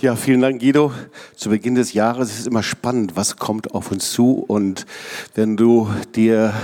Ja, 0.00 0.16
vielen 0.16 0.40
Dank, 0.40 0.60
Guido. 0.60 0.92
Zu 1.36 1.50
Beginn 1.50 1.76
des 1.76 1.92
Jahres 1.92 2.30
ist 2.30 2.40
es 2.40 2.46
immer 2.46 2.62
spannend, 2.62 3.14
was 3.14 3.36
kommt 3.36 3.72
auf 3.72 3.92
uns 3.92 4.10
zu. 4.10 4.44
Und 4.46 4.86
wenn 5.34 5.56
du 5.56 5.88
dir 6.16 6.54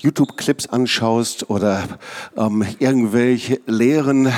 YouTube-Clips 0.00 0.66
anschaust 0.66 1.48
oder 1.48 1.84
ähm, 2.36 2.64
irgendwelche 2.80 3.60
Lehren, 3.66 4.32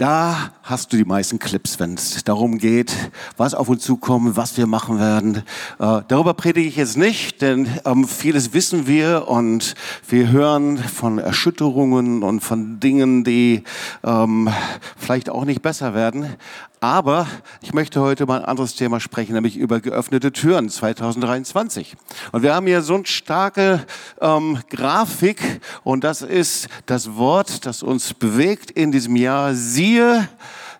da 0.00 0.52
hast 0.62 0.92
du 0.92 0.96
die 0.96 1.04
meisten 1.04 1.38
Clips, 1.38 1.78
wenn 1.78 1.92
es 1.92 2.24
darum 2.24 2.56
geht, 2.56 2.96
was 3.36 3.52
auf 3.52 3.68
uns 3.68 3.82
zukommt, 3.82 4.34
was 4.34 4.56
wir 4.56 4.66
machen 4.66 4.98
werden. 4.98 5.42
Äh, 5.78 6.00
darüber 6.08 6.32
predige 6.32 6.66
ich 6.66 6.76
jetzt 6.76 6.96
nicht, 6.96 7.42
denn 7.42 7.68
ähm, 7.84 8.08
vieles 8.08 8.54
wissen 8.54 8.86
wir 8.86 9.28
und 9.28 9.74
wir 10.08 10.30
hören 10.30 10.78
von 10.78 11.18
Erschütterungen 11.18 12.22
und 12.22 12.40
von 12.40 12.80
Dingen, 12.80 13.24
die 13.24 13.64
ähm, 14.02 14.48
vielleicht 14.96 15.28
auch 15.28 15.44
nicht 15.44 15.60
besser 15.60 15.92
werden. 15.92 16.34
Aber 16.82 17.26
ich 17.60 17.74
möchte 17.74 18.00
heute 18.00 18.24
mal 18.24 18.38
ein 18.38 18.46
anderes 18.46 18.74
Thema 18.74 19.00
sprechen, 19.00 19.34
nämlich 19.34 19.58
über 19.58 19.80
geöffnete 19.80 20.32
Türen 20.32 20.70
2023. 20.70 21.94
Und 22.32 22.42
wir 22.42 22.54
haben 22.54 22.66
hier 22.66 22.80
so 22.80 22.94
eine 22.94 23.04
starke 23.04 23.84
ähm, 24.18 24.58
Grafik 24.70 25.60
und 25.84 26.04
das 26.04 26.22
ist 26.22 26.68
das 26.86 27.16
Wort, 27.16 27.66
das 27.66 27.82
uns 27.82 28.14
bewegt 28.14 28.70
in 28.70 28.92
diesem 28.92 29.14
Jahr. 29.16 29.54
Siehe, 29.54 30.26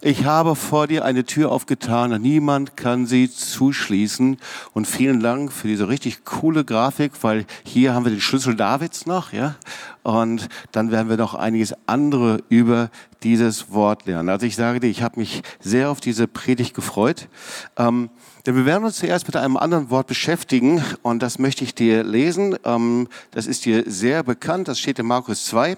ich 0.01 0.25
habe 0.25 0.57
vor 0.57 0.87
dir 0.87 1.05
eine 1.05 1.25
Tür 1.25 1.53
aufgetan 1.53 2.15
und 2.15 2.23
niemand 2.23 2.79
kann 2.79 3.05
sie 3.05 3.31
zuschließen. 3.31 4.39
Und 4.73 4.87
vielen 4.87 5.21
Dank 5.21 5.53
für 5.53 5.69
diese 5.69 5.89
richtig 5.89 6.25
coole 6.25 6.65
Grafik, 6.65 7.13
weil 7.21 7.45
hier 7.63 7.93
haben 7.93 8.07
wir 8.07 8.11
den 8.11 8.23
Schlüssel 8.23 8.57
Davids 8.57 9.05
noch, 9.05 9.35
ja. 9.35 9.57
Und 10.03 10.49
dann 10.73 10.91
werden 10.91 11.11
wir 11.11 11.19
noch 11.19 11.35
einiges 11.35 11.75
andere 11.85 12.43
über 12.49 12.89
dieses 13.23 13.73
Wort 13.73 14.07
lernen. 14.07 14.29
Also 14.29 14.47
ich 14.47 14.57
sage 14.57 14.81
dir, 14.81 14.89
ich 14.89 15.03
habe 15.03 15.21
mich 15.21 15.43
sehr 15.61 15.91
auf 15.91 16.01
diese 16.01 16.27
Predigt 16.27 16.75
gefreut. 16.75 17.29
Ähm, 17.77 18.11
denn 18.47 18.57
wir 18.57 18.65
werden 18.65 18.85
uns 18.85 18.97
zuerst 18.97 19.27
mit 19.27 19.37
einem 19.37 19.57
anderen 19.57 19.91
Wort 19.91 20.07
beschäftigen 20.07 20.83
und 21.03 21.23
das 21.23 21.39
möchte 21.39 21.65
ich 21.65 21.75
dir 21.75 22.03
lesen. 22.03 22.57
Ähm, 22.65 23.09
das 23.31 23.47
ist 23.47 23.65
dir 23.65 23.85
sehr 23.87 24.23
bekannt, 24.23 24.69
das 24.69 24.79
steht 24.79 24.99
in 24.99 25.07
Markus 25.07 25.45
2. 25.47 25.77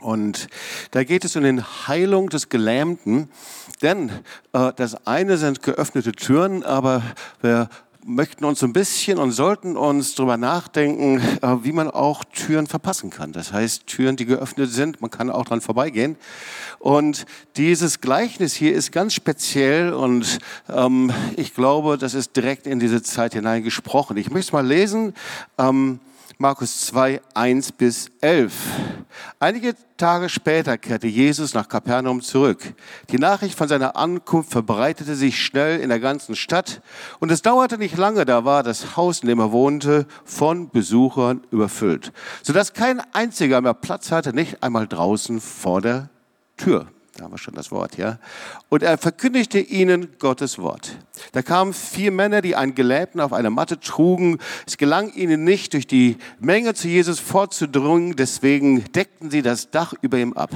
Und 0.00 0.48
da 0.90 1.04
geht 1.04 1.24
es 1.24 1.36
um 1.36 1.42
den 1.42 1.62
Heilung 1.86 2.28
des 2.28 2.48
Gelähmten. 2.48 3.30
Denn 3.80 4.10
äh, 4.52 4.72
das 4.76 5.06
eine 5.06 5.36
sind 5.38 5.62
geöffnete 5.62 6.12
Türen, 6.12 6.62
aber 6.62 7.02
wir 7.40 7.68
möchten 8.06 8.44
uns 8.44 8.62
ein 8.62 8.72
bisschen 8.72 9.18
und 9.18 9.32
sollten 9.32 9.76
uns 9.76 10.14
darüber 10.14 10.36
nachdenken, 10.36 11.20
äh, 11.42 11.56
wie 11.62 11.72
man 11.72 11.90
auch 11.90 12.24
Türen 12.24 12.66
verpassen 12.66 13.10
kann. 13.10 13.32
Das 13.32 13.52
heißt, 13.52 13.86
Türen, 13.86 14.16
die 14.16 14.26
geöffnet 14.26 14.70
sind, 14.70 15.00
man 15.00 15.10
kann 15.10 15.30
auch 15.30 15.44
dran 15.44 15.60
vorbeigehen. 15.60 16.16
Und 16.78 17.24
dieses 17.56 18.00
Gleichnis 18.00 18.54
hier 18.54 18.74
ist 18.74 18.92
ganz 18.92 19.14
speziell 19.14 19.92
und 19.92 20.38
ähm, 20.68 21.12
ich 21.36 21.54
glaube, 21.54 21.96
das 21.96 22.14
ist 22.14 22.36
direkt 22.36 22.66
in 22.66 22.78
diese 22.78 23.02
Zeit 23.02 23.32
hineingesprochen. 23.32 24.16
Ich 24.16 24.30
möchte 24.30 24.48
es 24.48 24.52
mal 24.52 24.66
lesen. 24.66 25.14
Ähm, 25.58 26.00
Markus 26.38 26.86
2, 26.86 27.20
1 27.34 27.72
bis 27.72 28.10
11. 28.20 28.52
Einige 29.38 29.74
Tage 29.96 30.28
später 30.28 30.76
kehrte 30.78 31.06
Jesus 31.06 31.54
nach 31.54 31.68
Kapernaum 31.68 32.22
zurück. 32.22 32.74
Die 33.10 33.18
Nachricht 33.18 33.56
von 33.56 33.68
seiner 33.68 33.96
Ankunft 33.96 34.50
verbreitete 34.50 35.14
sich 35.14 35.40
schnell 35.40 35.80
in 35.80 35.90
der 35.90 36.00
ganzen 36.00 36.34
Stadt 36.34 36.82
und 37.20 37.30
es 37.30 37.42
dauerte 37.42 37.78
nicht 37.78 37.96
lange, 37.96 38.24
da 38.24 38.44
war 38.44 38.64
das 38.64 38.96
Haus, 38.96 39.20
in 39.20 39.28
dem 39.28 39.38
er 39.38 39.52
wohnte, 39.52 40.06
von 40.24 40.70
Besuchern 40.70 41.42
überfüllt, 41.52 42.12
sodass 42.42 42.72
kein 42.72 43.00
einziger 43.14 43.60
mehr 43.60 43.74
Platz 43.74 44.10
hatte, 44.10 44.32
nicht 44.32 44.62
einmal 44.62 44.88
draußen 44.88 45.40
vor 45.40 45.80
der 45.80 46.10
Tür. 46.56 46.88
Da 47.16 47.24
haben 47.24 47.32
wir 47.32 47.38
schon 47.38 47.54
das 47.54 47.70
Wort, 47.70 47.96
ja. 47.96 48.18
Und 48.70 48.82
er 48.82 48.98
verkündigte 48.98 49.60
ihnen 49.60 50.08
Gottes 50.18 50.58
Wort. 50.58 50.96
Da 51.30 51.42
kamen 51.42 51.72
vier 51.72 52.10
Männer, 52.10 52.42
die 52.42 52.56
einen 52.56 52.74
Gelähmten 52.74 53.20
auf 53.20 53.32
einer 53.32 53.50
Matte 53.50 53.78
trugen. 53.78 54.38
Es 54.66 54.76
gelang 54.76 55.12
ihnen 55.12 55.44
nicht, 55.44 55.74
durch 55.74 55.86
die 55.86 56.16
Menge 56.40 56.74
zu 56.74 56.88
Jesus 56.88 57.20
vorzudringen, 57.20 58.16
deswegen 58.16 58.84
deckten 58.92 59.30
sie 59.30 59.42
das 59.42 59.70
Dach 59.70 59.94
über 60.00 60.18
ihm 60.18 60.32
ab. 60.32 60.50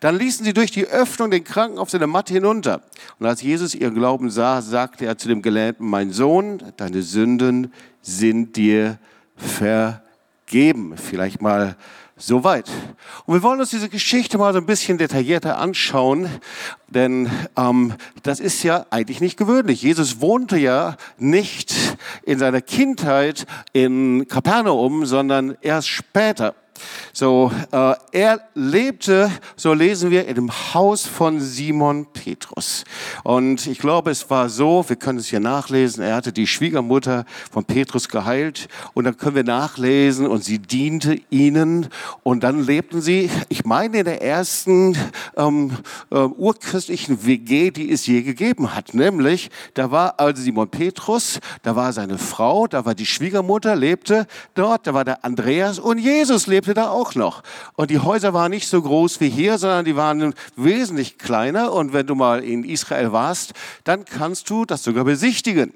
Dann 0.00 0.16
ließen 0.16 0.44
sie 0.44 0.52
durch 0.52 0.70
die 0.70 0.86
Öffnung 0.86 1.30
den 1.30 1.44
Kranken 1.44 1.78
auf 1.78 1.90
seine 1.90 2.06
Matte 2.06 2.34
hinunter. 2.34 2.82
Und 3.18 3.26
als 3.26 3.40
Jesus 3.40 3.74
ihren 3.74 3.94
Glauben 3.94 4.30
sah, 4.30 4.60
sagte 4.60 5.06
er 5.06 5.16
zu 5.16 5.28
dem 5.28 5.40
Gelähmten, 5.40 5.88
mein 5.88 6.12
Sohn, 6.12 6.62
deine 6.76 7.02
Sünden 7.02 7.72
sind 8.02 8.56
dir 8.56 8.98
vergeben. 9.34 10.94
Vielleicht 10.96 11.40
mal 11.40 11.76
Soweit. 12.18 12.70
Und 13.26 13.34
wir 13.34 13.42
wollen 13.42 13.60
uns 13.60 13.68
diese 13.68 13.90
Geschichte 13.90 14.38
mal 14.38 14.54
so 14.54 14.58
ein 14.58 14.64
bisschen 14.64 14.96
detaillierter 14.96 15.58
anschauen, 15.58 16.30
denn 16.88 17.30
ähm, 17.58 17.92
das 18.22 18.40
ist 18.40 18.62
ja 18.62 18.86
eigentlich 18.88 19.20
nicht 19.20 19.36
gewöhnlich. 19.36 19.82
Jesus 19.82 20.18
wohnte 20.22 20.56
ja 20.56 20.96
nicht 21.18 21.74
in 22.22 22.38
seiner 22.38 22.62
Kindheit 22.62 23.44
in 23.74 24.26
Kapernaum, 24.28 25.04
sondern 25.04 25.58
erst 25.60 25.88
später. 25.88 26.54
So, 27.12 27.50
äh, 27.72 27.94
er 28.12 28.40
lebte, 28.54 29.30
so 29.56 29.72
lesen 29.72 30.10
wir, 30.10 30.26
in 30.26 30.34
dem 30.34 30.50
Haus 30.74 31.06
von 31.06 31.40
Simon 31.40 32.06
Petrus. 32.12 32.84
Und 33.24 33.66
ich 33.66 33.78
glaube, 33.78 34.10
es 34.10 34.28
war 34.30 34.48
so, 34.48 34.84
wir 34.88 34.96
können 34.96 35.18
es 35.18 35.28
hier 35.28 35.40
nachlesen, 35.40 36.02
er 36.02 36.16
hatte 36.16 36.32
die 36.32 36.46
Schwiegermutter 36.46 37.24
von 37.50 37.64
Petrus 37.64 38.08
geheilt 38.08 38.68
und 38.94 39.04
dann 39.04 39.16
können 39.16 39.36
wir 39.36 39.44
nachlesen 39.44 40.26
und 40.26 40.44
sie 40.44 40.58
diente 40.58 41.20
ihnen 41.30 41.88
und 42.22 42.42
dann 42.42 42.62
lebten 42.62 43.00
sie, 43.00 43.30
ich 43.48 43.64
meine, 43.64 43.98
in 43.98 44.04
der 44.04 44.22
ersten 44.22 44.96
ähm, 45.36 45.72
äh, 46.10 46.16
urchristlichen 46.16 47.24
WG, 47.24 47.70
die 47.70 47.90
es 47.90 48.06
je 48.06 48.22
gegeben 48.22 48.74
hat. 48.74 48.94
Nämlich, 48.94 49.50
da 49.74 49.90
war 49.90 50.18
also 50.18 50.42
Simon 50.42 50.68
Petrus, 50.68 51.40
da 51.62 51.76
war 51.76 51.92
seine 51.92 52.18
Frau, 52.18 52.66
da 52.66 52.84
war 52.84 52.94
die 52.94 53.06
Schwiegermutter, 53.06 53.76
lebte 53.76 54.26
dort, 54.54 54.86
da 54.86 54.94
war 54.94 55.04
der 55.04 55.24
Andreas 55.24 55.78
und 55.78 55.98
Jesus 55.98 56.46
lebte 56.46 56.65
lebte 56.66 56.74
da 56.74 56.90
auch 56.90 57.14
noch. 57.14 57.42
Und 57.74 57.90
die 57.90 57.98
Häuser 57.98 58.34
waren 58.34 58.50
nicht 58.50 58.68
so 58.68 58.82
groß 58.82 59.20
wie 59.20 59.28
hier, 59.28 59.58
sondern 59.58 59.84
die 59.84 59.96
waren 59.96 60.34
wesentlich 60.56 61.18
kleiner. 61.18 61.72
Und 61.72 61.92
wenn 61.92 62.06
du 62.06 62.14
mal 62.14 62.42
in 62.42 62.64
Israel 62.64 63.12
warst, 63.12 63.52
dann 63.84 64.04
kannst 64.04 64.50
du 64.50 64.64
das 64.64 64.82
sogar 64.82 65.04
besichtigen. 65.04 65.72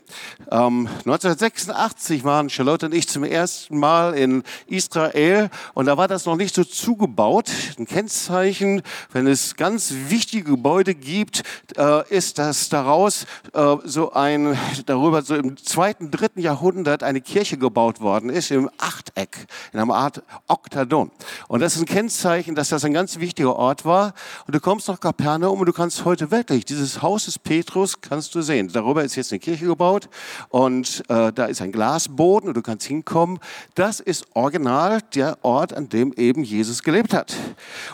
Ähm, 0.51 0.89
1986 1.07 2.25
waren 2.25 2.51
Charlotte 2.51 2.87
und 2.87 2.95
ich 2.95 3.09
zum 3.09 3.25
ersten 3.25 3.79
Mal 3.79 4.15
in 4.15 4.43
Israel 4.67 5.51
und 5.75 5.87
da 5.87 5.97
war 5.97 6.09
das 6.09 6.27
noch 6.27 6.37
nicht 6.37 6.55
so 6.55 6.65
zugebaut. 6.65 7.51
Ein 7.79 7.87
Kennzeichen, 7.87 8.83
wenn 9.13 9.27
es 9.27 9.57
ganz 9.57 9.93
wichtige 10.09 10.51
Gebäude 10.51 10.95
gibt, 10.95 11.43
äh, 11.77 12.09
ist, 12.09 12.39
dass 12.39 12.69
daraus 12.69 13.27
äh, 13.53 13.77
so 13.85 14.13
ein, 14.13 14.59
darüber 14.87 15.23
so 15.23 15.35
im 15.35 15.57
zweiten, 15.57 16.11
dritten 16.11 16.41
Jahrhundert 16.41 17.03
eine 17.03 17.21
Kirche 17.21 17.59
gebaut 17.59 18.01
worden 18.01 18.31
ist, 18.31 18.51
im 18.51 18.71
Achteck, 18.79 19.47
in 19.73 19.79
einer 19.79 19.95
Art 19.95 20.23
Oktagon. 20.49 20.80
Pardon. 20.81 21.11
Und 21.47 21.61
das 21.61 21.77
ist 21.77 21.83
ein 21.83 21.85
Kennzeichen, 21.85 22.55
dass 22.55 22.71
das 22.71 22.87
ein 22.87 22.95
ganz 22.95 23.19
wichtiger 23.19 23.55
Ort 23.55 23.85
war. 23.85 24.15
Und 24.47 24.55
du 24.55 24.61
kommst 24.61 24.89
nach 24.89 24.99
Kapernaum 24.99 25.61
und 25.61 25.67
du 25.67 25.75
kannst 25.75 26.07
heute 26.07 26.31
wirklich, 26.31 26.65
dieses 26.65 27.03
Haus 27.03 27.27
des 27.27 27.39
Petrus 27.39 28.01
kannst 28.01 28.35
du 28.35 28.41
sehen. 28.41 28.71
Darüber 28.73 29.05
ist 29.05 29.15
jetzt 29.15 29.31
eine 29.31 29.41
Kirche 29.41 29.67
gebaut 29.67 30.09
und 30.49 31.03
äh, 31.11 31.35
da 31.35 31.45
ist 31.45 31.61
ein 31.61 31.71
Glasboden 31.71 32.49
und 32.49 32.57
du 32.57 32.63
kannst 32.63 32.87
hinkommen. 32.87 33.41
Das 33.75 34.01
ist 34.01 34.25
original 34.33 35.01
der 35.15 35.37
Ort, 35.43 35.75
an 35.75 35.91
dem 35.91 36.15
eben 36.15 36.45
Jesus 36.45 36.83
gelebt 36.83 37.13
hat. 37.13 37.35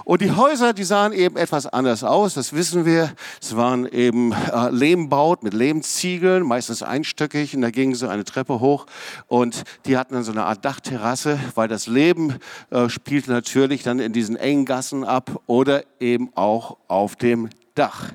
Und 0.05 0.21
die 0.21 0.31
Häuser, 0.31 0.73
die 0.73 0.85
sahen 0.85 1.13
eben 1.13 1.37
etwas 1.37 1.67
anders 1.67 2.05
aus, 2.05 2.35
das 2.35 2.53
wissen 2.53 2.85
wir. 2.85 3.13
Es 3.43 3.57
waren 3.57 3.87
eben 3.87 4.31
äh, 4.31 4.71
Lehmbaut 4.71 5.43
mit 5.43 5.55
Lehmziegeln, 5.55 6.45
meistens 6.45 6.85
einstöckig 6.85 7.57
und 7.57 7.63
da 7.63 7.71
ging 7.71 7.97
so 7.97 8.07
eine 8.07 8.23
Treppe 8.23 8.61
hoch 8.61 8.87
und 9.27 9.65
die 9.87 9.99
hatten 9.99 10.15
dann 10.15 10.23
so 10.23 10.31
eine 10.31 10.45
Art 10.45 10.65
Dachterrasse, 10.65 11.41
weil 11.57 11.67
das 11.67 11.89
Leben 11.89 12.37
äh, 12.71 12.76
äh, 12.77 12.91
spielt 12.91 13.27
natürlich 13.27 13.83
dann 13.83 14.01
in 14.01 14.13
diesen 14.13 14.37
engen 14.37 14.67
Gassen 14.67 15.03
ab 15.03 15.41
oder 15.47 15.85
eben 15.99 16.31
auch 16.35 16.77
auf 16.89 17.17
dem 17.17 17.49
Dach. 17.75 18.13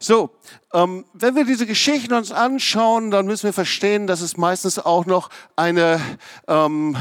So, 0.00 0.30
ähm, 0.72 1.04
wenn 1.12 1.36
wir 1.36 1.44
diese 1.44 1.64
Geschichten 1.64 2.12
uns 2.14 2.32
anschauen, 2.32 3.12
dann 3.12 3.26
müssen 3.26 3.44
wir 3.44 3.52
verstehen, 3.52 4.08
dass 4.08 4.20
es 4.20 4.36
meistens 4.36 4.80
auch 4.80 5.06
noch 5.06 5.30
eine 5.54 6.00
ähm, 6.48 6.96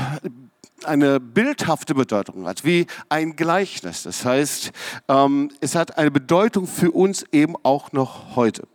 eine 0.85 1.19
bildhafte 1.19 1.95
Bedeutung 1.95 2.47
hat, 2.47 2.63
wie 2.63 2.87
ein 3.09 3.35
Gleichnis. 3.35 4.03
Das 4.03 4.25
heißt, 4.25 4.71
ähm, 5.07 5.51
es 5.61 5.75
hat 5.75 5.97
eine 5.97 6.11
Bedeutung 6.11 6.67
für 6.67 6.91
uns 6.91 7.25
eben 7.31 7.55
auch 7.63 7.91
noch 7.91 8.35
heute. 8.35 8.67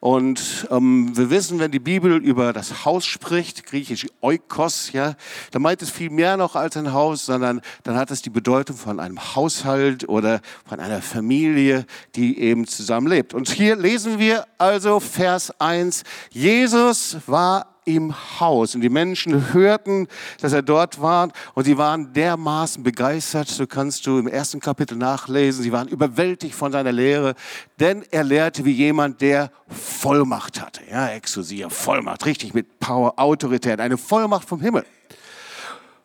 Und 0.00 0.66
ähm, 0.70 1.16
wir 1.16 1.30
wissen, 1.30 1.58
wenn 1.58 1.70
die 1.70 1.78
Bibel 1.78 2.16
über 2.16 2.52
das 2.52 2.84
Haus 2.84 3.04
spricht, 3.04 3.64
griechisch 3.66 4.06
Oikos, 4.20 4.92
ja, 4.92 5.14
dann 5.50 5.62
meint 5.62 5.82
es 5.82 5.90
viel 5.90 6.10
mehr 6.10 6.36
noch 6.36 6.56
als 6.56 6.76
ein 6.76 6.92
Haus, 6.92 7.26
sondern 7.26 7.60
dann 7.84 7.96
hat 7.96 8.10
es 8.10 8.22
die 8.22 8.30
Bedeutung 8.30 8.76
von 8.76 9.00
einem 9.00 9.34
Haushalt 9.34 10.08
oder 10.08 10.40
von 10.64 10.80
einer 10.80 11.02
Familie, 11.02 11.86
die 12.14 12.38
eben 12.38 12.66
zusammenlebt. 12.66 13.34
Und 13.34 13.48
hier 13.48 13.76
lesen 13.76 14.18
wir 14.18 14.46
also 14.58 15.00
Vers 15.00 15.52
1, 15.60 16.02
Jesus 16.30 17.16
war 17.26 17.71
im 17.84 18.14
Haus. 18.40 18.74
Und 18.74 18.80
die 18.80 18.88
Menschen 18.88 19.52
hörten, 19.52 20.08
dass 20.40 20.52
er 20.52 20.62
dort 20.62 21.00
war 21.00 21.30
und 21.54 21.64
sie 21.64 21.78
waren 21.78 22.12
dermaßen 22.12 22.82
begeistert. 22.82 23.48
So 23.48 23.66
kannst 23.66 24.06
du 24.06 24.18
im 24.18 24.28
ersten 24.28 24.60
Kapitel 24.60 24.96
nachlesen. 24.96 25.62
Sie 25.62 25.72
waren 25.72 25.88
überwältigt 25.88 26.54
von 26.54 26.72
seiner 26.72 26.92
Lehre, 26.92 27.34
denn 27.80 28.04
er 28.10 28.24
lehrte 28.24 28.64
wie 28.64 28.72
jemand, 28.72 29.20
der 29.20 29.50
Vollmacht 29.68 30.60
hatte. 30.60 30.80
Ja, 30.90 31.08
Exousia, 31.08 31.68
Vollmacht, 31.68 32.26
richtig 32.26 32.54
mit 32.54 32.78
Power, 32.78 33.14
Autorität, 33.16 33.80
eine 33.80 33.98
Vollmacht 33.98 34.48
vom 34.48 34.60
Himmel. 34.60 34.84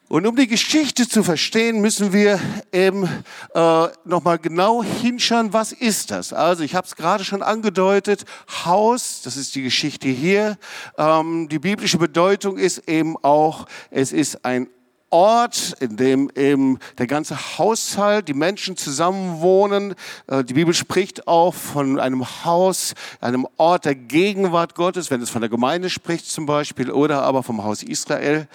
Und 0.10 0.26
um 0.26 0.38
die 0.38 0.48
Geschichte 0.48 1.10
zu 1.10 1.22
verstehen, 1.22 1.82
müssen 1.82 2.14
wir 2.14 2.40
eben 2.72 3.10
äh, 3.54 3.88
nochmal 4.06 4.40
genau 4.40 4.82
hinschauen, 4.82 5.52
was 5.52 5.74
ist 5.74 6.12
das? 6.12 6.32
Also 6.32 6.64
ich 6.64 6.76
habe 6.76 6.88
es 6.88 6.96
gerade 6.96 7.26
schon 7.26 7.44
angedeutet, 7.44 8.24
Haus, 8.64 9.22
das 9.22 9.36
ist 9.36 9.54
die 9.56 9.64
Geschichte 9.64 10.08
hier. 10.08 10.58
Ähm, 10.98 11.50
die 11.50 11.60
biblische 11.60 11.98
Bedeutung 11.98 12.58
ist 12.58 12.88
eben 12.88 13.18
auch, 13.22 13.66
es 13.92 14.14
ist 14.14 14.46
ein 14.46 14.70
Ort, 15.10 15.76
in 15.80 15.96
dem 15.98 16.30
eben 16.36 16.80
der 16.98 17.08
ganze 17.08 17.58
Haushalt, 17.58 18.28
die 18.28 18.34
Menschen 18.34 18.76
zusammenwohnen. 18.76 19.96
Äh, 20.28 20.44
die 20.44 20.54
Bibel 20.54 20.74
spricht 20.74 21.28
auch 21.28 21.54
von 21.54 22.00
einem 22.00 22.26
Haus, 22.44 22.94
einem 23.22 23.48
Ort 23.58 23.86
der 23.86 23.96
Gegenwart 23.96 24.76
Gottes, 24.76 25.10
wenn 25.10 25.22
es 25.22 25.30
von 25.30 25.42
der 25.42 25.50
Gemeinde 25.50 25.90
spricht 25.90 26.30
zum 26.30 26.46
Beispiel, 26.46 26.92
oder 26.92 27.24
aber 27.24 27.44
vom 27.44 27.64
Haus 27.64 27.84
Israel. 27.84 28.48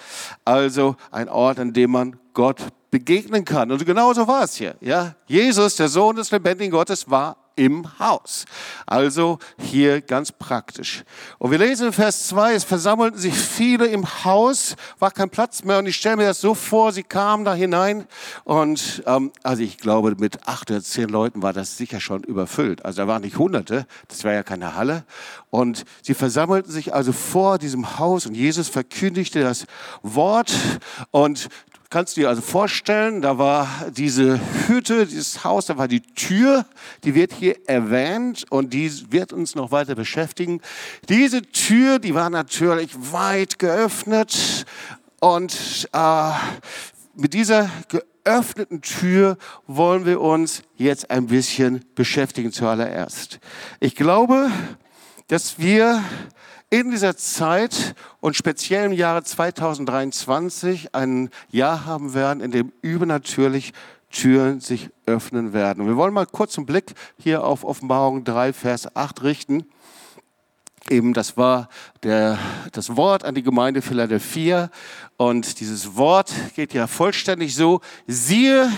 Also 0.45 0.95
ein 1.11 1.29
Ort, 1.29 1.59
an 1.59 1.73
dem 1.73 1.91
man 1.91 2.17
Gott 2.33 2.57
begegnen 2.91 3.43
kann. 3.43 3.71
Und 3.71 3.83
genauso 3.85 4.27
war 4.27 4.43
es 4.43 4.55
hier. 4.55 4.75
Ja? 4.79 5.15
Jesus, 5.25 5.75
der 5.75 5.89
Sohn 5.89 6.15
des 6.15 6.29
lebendigen 6.29 6.71
Gottes, 6.71 7.09
war 7.09 7.37
im 7.55 7.99
Haus. 7.99 8.45
Also 8.85 9.39
hier 9.59 10.01
ganz 10.01 10.31
praktisch. 10.31 11.03
Und 11.37 11.51
wir 11.51 11.57
lesen 11.57 11.87
in 11.87 11.93
Vers 11.93 12.27
2, 12.27 12.53
es 12.53 12.63
versammelten 12.63 13.19
sich 13.19 13.33
viele 13.33 13.85
im 13.87 14.05
Haus, 14.23 14.75
war 14.99 15.11
kein 15.11 15.29
Platz 15.29 15.63
mehr 15.63 15.79
und 15.79 15.85
ich 15.85 15.95
stelle 15.95 16.17
mir 16.17 16.25
das 16.25 16.41
so 16.41 16.53
vor, 16.53 16.91
sie 16.91 17.03
kamen 17.03 17.45
da 17.45 17.53
hinein 17.53 18.07
und 18.43 19.03
ähm, 19.05 19.31
also 19.43 19.63
ich 19.63 19.77
glaube 19.77 20.15
mit 20.17 20.47
acht 20.47 20.71
oder 20.71 20.81
zehn 20.81 21.09
Leuten 21.09 21.41
war 21.41 21.53
das 21.53 21.77
sicher 21.77 21.99
schon 21.99 22.23
überfüllt. 22.23 22.85
Also 22.85 23.01
da 23.03 23.07
waren 23.07 23.21
nicht 23.21 23.37
hunderte, 23.37 23.85
das 24.07 24.23
war 24.23 24.33
ja 24.33 24.43
keine 24.43 24.75
Halle 24.75 25.03
und 25.49 25.85
sie 26.01 26.13
versammelten 26.13 26.71
sich 26.71 26.93
also 26.93 27.11
vor 27.11 27.57
diesem 27.57 27.99
Haus 27.99 28.25
und 28.25 28.35
Jesus 28.35 28.69
verkündigte 28.69 29.41
das 29.41 29.65
Wort 30.01 30.53
und 31.11 31.49
kannst 31.93 32.17
du 32.17 32.21
dir 32.21 32.29
also 32.29 32.41
vorstellen, 32.41 33.21
da 33.21 33.37
war 33.37 33.67
diese 33.95 34.39
Hütte, 34.67 35.05
dieses 35.05 35.43
Haus, 35.43 35.67
da 35.67 35.77
war 35.77 35.87
die 35.87 36.01
Tür, 36.01 36.65
die 37.03 37.13
wird 37.13 37.33
hier 37.33 37.69
erwähnt 37.69 38.45
und 38.49 38.73
die 38.73 38.91
wird 39.11 39.31
uns 39.31 39.53
noch 39.53 39.69
weiter 39.69 39.93
beschäftigen. 39.93 40.59
Diese 41.07 41.43
Tür, 41.43 41.99
die 41.99 42.15
war 42.15 42.31
natürlich 42.31 42.89
weit 43.11 43.59
geöffnet 43.59 44.65
und 45.19 45.87
äh, 45.93 46.31
mit 47.13 47.35
dieser 47.35 47.69
geöffneten 47.89 48.81
Tür 48.81 49.37
wollen 49.67 50.07
wir 50.07 50.19
uns 50.19 50.63
jetzt 50.75 51.11
ein 51.11 51.27
bisschen 51.27 51.85
beschäftigen 51.93 52.51
zuallererst. 52.51 53.39
Ich 53.79 53.95
glaube, 53.95 54.49
dass 55.27 55.59
wir 55.59 56.03
in 56.69 56.89
dieser 56.89 57.15
Zeit 57.15 57.95
und 58.19 58.35
speziell 58.35 58.85
im 58.85 58.93
Jahre 58.93 59.23
2023 59.23 60.95
ein 60.95 61.29
Jahr 61.49 61.85
haben 61.85 62.13
werden, 62.13 62.41
in 62.41 62.51
dem 62.51 62.71
übernatürlich 62.81 63.73
Türen 64.09 64.59
sich 64.59 64.89
öffnen 65.05 65.53
werden. 65.53 65.87
wir 65.87 65.97
wollen 65.97 66.13
mal 66.13 66.25
kurz 66.25 66.57
einen 66.57 66.65
Blick 66.65 66.93
hier 67.17 67.43
auf 67.43 67.63
Offenbarung 67.63 68.23
3, 68.23 68.53
Vers 68.53 68.95
8 68.95 69.23
richten. 69.23 69.65
Eben, 70.89 71.13
das 71.13 71.37
war 71.37 71.69
der, 72.03 72.37
das 72.71 72.95
Wort 72.95 73.23
an 73.23 73.35
die 73.35 73.43
Gemeinde 73.43 73.81
Philadelphia. 73.81 74.69
Und 75.17 75.59
dieses 75.59 75.95
Wort 75.95 76.33
geht 76.55 76.73
ja 76.73 76.87
vollständig 76.87 77.55
so. 77.55 77.81
Siehe, 78.05 78.69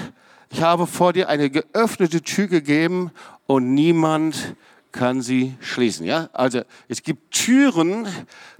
ich 0.49 0.61
habe 0.61 0.85
vor 0.85 1.13
dir 1.13 1.29
eine 1.29 1.49
geöffnete 1.49 2.21
Tür 2.21 2.47
gegeben 2.47 3.11
und 3.47 3.73
niemand 3.73 4.55
kann 4.95 5.21
sie 5.21 5.53
schließen. 5.59 6.05
Ja? 6.05 6.29
Also 6.33 6.61
es 6.87 7.03
gibt 7.03 7.31
Türen, 7.31 8.07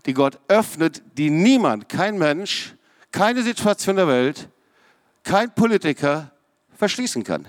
die 0.05 0.13
Gott 0.13 0.39
öffnet, 0.47 1.01
die 1.17 1.29
niemand, 1.29 1.89
kein 1.89 2.17
Mensch, 2.17 2.75
keine 3.11 3.41
Situation 3.41 3.95
der 3.95 4.07
Welt, 4.07 4.49
kein 5.23 5.55
Politiker 5.55 6.31
verschließen 6.77 7.23
kann. 7.23 7.47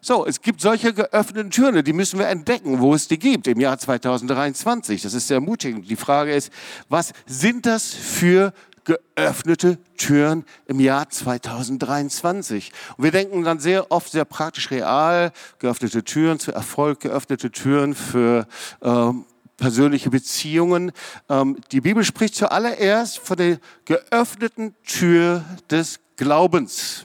So, 0.00 0.26
es 0.26 0.40
gibt 0.40 0.60
solche 0.60 0.94
geöffneten 0.94 1.50
Türen, 1.50 1.84
die 1.84 1.92
müssen 1.92 2.18
wir 2.18 2.28
entdecken, 2.28 2.80
wo 2.80 2.94
es 2.94 3.06
die 3.08 3.18
gibt 3.18 3.46
im 3.48 3.60
Jahr 3.60 3.78
2023. 3.78 5.02
Das 5.02 5.14
ist 5.14 5.28
sehr 5.28 5.36
ermutigend. 5.36 5.88
Die 5.88 5.96
Frage 5.96 6.34
ist, 6.34 6.52
was 6.88 7.12
sind 7.26 7.66
das 7.66 7.92
für 7.92 8.52
geöffnete 8.86 9.78
Türen 9.98 10.44
im 10.66 10.80
Jahr 10.80 11.10
2023. 11.10 12.72
Und 12.96 13.04
wir 13.04 13.10
denken 13.10 13.42
dann 13.42 13.58
sehr 13.58 13.90
oft 13.90 14.10
sehr 14.10 14.24
praktisch 14.24 14.70
real, 14.70 15.32
geöffnete 15.58 16.02
Türen 16.04 16.38
zu 16.38 16.52
Erfolg, 16.52 17.00
geöffnete 17.00 17.50
Türen 17.50 17.94
für 17.94 18.46
ähm, 18.82 19.26
persönliche 19.56 20.08
Beziehungen. 20.08 20.92
Ähm, 21.28 21.58
die 21.72 21.80
Bibel 21.80 22.04
spricht 22.04 22.36
zuallererst 22.36 23.18
von 23.18 23.36
der 23.36 23.58
geöffneten 23.84 24.74
Tür 24.84 25.44
des 25.70 26.00
Glaubens. 26.16 27.04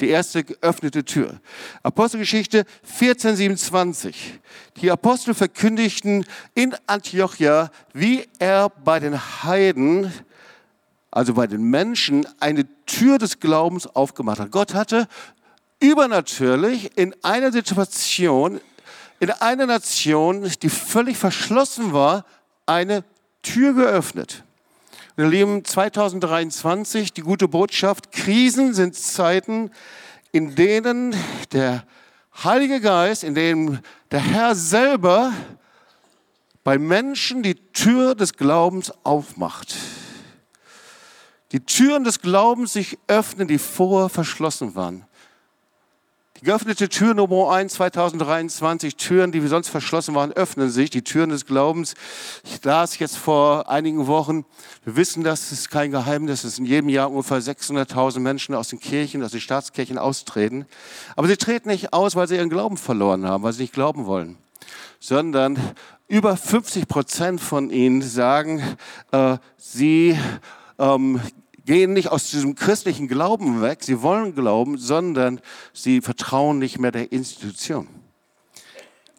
Die 0.00 0.08
erste 0.08 0.44
geöffnete 0.44 1.06
Tür. 1.06 1.40
Apostelgeschichte 1.82 2.66
1427. 2.82 4.40
Die 4.82 4.90
Apostel 4.90 5.32
verkündigten 5.32 6.26
in 6.54 6.74
Antiochia, 6.86 7.70
wie 7.94 8.26
er 8.38 8.68
bei 8.68 9.00
den 9.00 9.18
Heiden 9.42 10.12
also 11.16 11.32
bei 11.32 11.46
den 11.46 11.62
Menschen, 11.62 12.26
eine 12.40 12.66
Tür 12.84 13.16
des 13.16 13.40
Glaubens 13.40 13.86
aufgemacht 13.86 14.38
hat. 14.38 14.50
Gott 14.50 14.74
hatte 14.74 15.08
übernatürlich 15.80 16.90
in 16.98 17.14
einer 17.24 17.52
Situation, 17.52 18.60
in 19.18 19.30
einer 19.30 19.64
Nation, 19.64 20.46
die 20.60 20.68
völlig 20.68 21.16
verschlossen 21.16 21.94
war, 21.94 22.26
eine 22.66 23.02
Tür 23.40 23.72
geöffnet. 23.72 24.44
Wir 25.16 25.26
leben 25.26 25.64
2023, 25.64 27.14
die 27.14 27.22
gute 27.22 27.48
Botschaft, 27.48 28.12
Krisen 28.12 28.74
sind 28.74 28.94
Zeiten, 28.94 29.70
in 30.32 30.54
denen 30.54 31.16
der 31.52 31.84
Heilige 32.44 32.82
Geist, 32.82 33.24
in 33.24 33.34
denen 33.34 33.80
der 34.10 34.20
Herr 34.20 34.54
selber 34.54 35.32
bei 36.62 36.76
Menschen 36.76 37.42
die 37.42 37.54
Tür 37.54 38.14
des 38.14 38.34
Glaubens 38.34 38.92
aufmacht 39.02 39.74
die 41.52 41.60
Türen 41.60 42.04
des 42.04 42.20
Glaubens 42.20 42.72
sich 42.72 42.98
öffnen, 43.06 43.48
die 43.48 43.58
vorher 43.58 44.08
verschlossen 44.08 44.74
waren. 44.74 45.04
Die 46.40 46.44
geöffnete 46.44 46.90
Tür 46.90 47.14
Nummer 47.14 47.50
1 47.50 47.72
2023, 47.74 48.96
Türen, 48.96 49.32
die 49.32 49.40
sonst 49.46 49.70
verschlossen 49.70 50.14
waren, 50.14 50.32
öffnen 50.32 50.68
sich, 50.68 50.90
die 50.90 51.00
Türen 51.00 51.30
des 51.30 51.46
Glaubens. 51.46 51.94
Ich 52.44 52.62
las 52.62 52.98
jetzt 52.98 53.16
vor 53.16 53.70
einigen 53.70 54.06
Wochen, 54.06 54.44
wir 54.84 54.96
wissen 54.96 55.24
das, 55.24 55.50
ist 55.50 55.70
kein 55.70 55.92
Geheimnis, 55.92 56.42
dass 56.42 56.58
in 56.58 56.66
jedem 56.66 56.90
Jahr 56.90 57.10
ungefähr 57.10 57.40
600.000 57.40 58.18
Menschen 58.18 58.54
aus 58.54 58.68
den 58.68 58.80
Kirchen, 58.80 59.22
aus 59.22 59.30
den 59.30 59.40
Staatskirchen 59.40 59.96
austreten. 59.96 60.66
Aber 61.14 61.26
sie 61.26 61.38
treten 61.38 61.70
nicht 61.70 61.94
aus, 61.94 62.16
weil 62.16 62.28
sie 62.28 62.36
ihren 62.36 62.50
Glauben 62.50 62.76
verloren 62.76 63.24
haben, 63.24 63.42
weil 63.42 63.54
sie 63.54 63.62
nicht 63.62 63.72
glauben 63.72 64.04
wollen, 64.04 64.36
sondern 65.00 65.58
über 66.06 66.36
50 66.36 66.86
Prozent 66.86 67.40
von 67.40 67.70
ihnen 67.70 68.02
sagen, 68.02 68.62
äh, 69.10 69.38
sie 69.56 70.18
ähm, 70.78 71.20
gehen 71.64 71.92
nicht 71.92 72.08
aus 72.08 72.30
diesem 72.30 72.54
christlichen 72.54 73.08
Glauben 73.08 73.60
weg, 73.60 73.82
sie 73.82 74.00
wollen 74.00 74.34
glauben, 74.34 74.78
sondern 74.78 75.40
sie 75.72 76.00
vertrauen 76.00 76.58
nicht 76.58 76.78
mehr 76.78 76.92
der 76.92 77.12
Institution. 77.12 77.88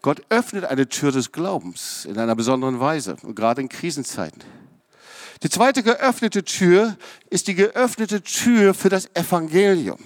Gott 0.02 0.22
öffnet 0.30 0.64
eine 0.66 0.88
Tür 0.88 1.12
des 1.12 1.32
Glaubens 1.32 2.06
in 2.06 2.18
einer 2.18 2.36
besonderen 2.36 2.80
Weise, 2.80 3.18
gerade 3.36 3.62
in 3.62 3.70
Krisenzeiten. 3.70 4.42
Die 5.44 5.50
zweite 5.50 5.84
geöffnete 5.84 6.44
Tür 6.44 6.98
ist 7.30 7.48
die 7.48 7.56
geöffnete 7.56 8.24
Tür 8.24 8.74
für 8.74 8.90
das 8.90 9.14
Evangelium. 9.14 10.00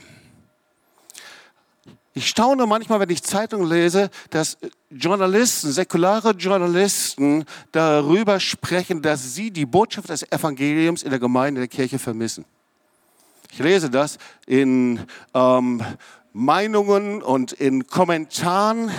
Ich 2.13 2.27
staune 2.27 2.65
manchmal, 2.65 2.99
wenn 2.99 3.09
ich 3.09 3.23
Zeitungen 3.23 3.69
lese, 3.69 4.09
dass 4.29 4.57
Journalisten, 4.89 5.71
säkulare 5.71 6.31
Journalisten 6.31 7.45
darüber 7.71 8.39
sprechen, 8.39 9.01
dass 9.01 9.33
sie 9.33 9.49
die 9.49 9.65
Botschaft 9.65 10.09
des 10.09 10.29
Evangeliums 10.29 11.03
in 11.03 11.09
der 11.09 11.19
Gemeinde, 11.19 11.61
in 11.61 11.69
der 11.69 11.75
Kirche 11.75 11.99
vermissen. 11.99 12.43
Ich 13.51 13.59
lese 13.59 13.89
das 13.89 14.17
in 14.45 14.99
ähm, 15.33 15.81
Meinungen 16.33 17.21
und 17.21 17.53
in 17.53 17.87
Kommentaren 17.87 18.91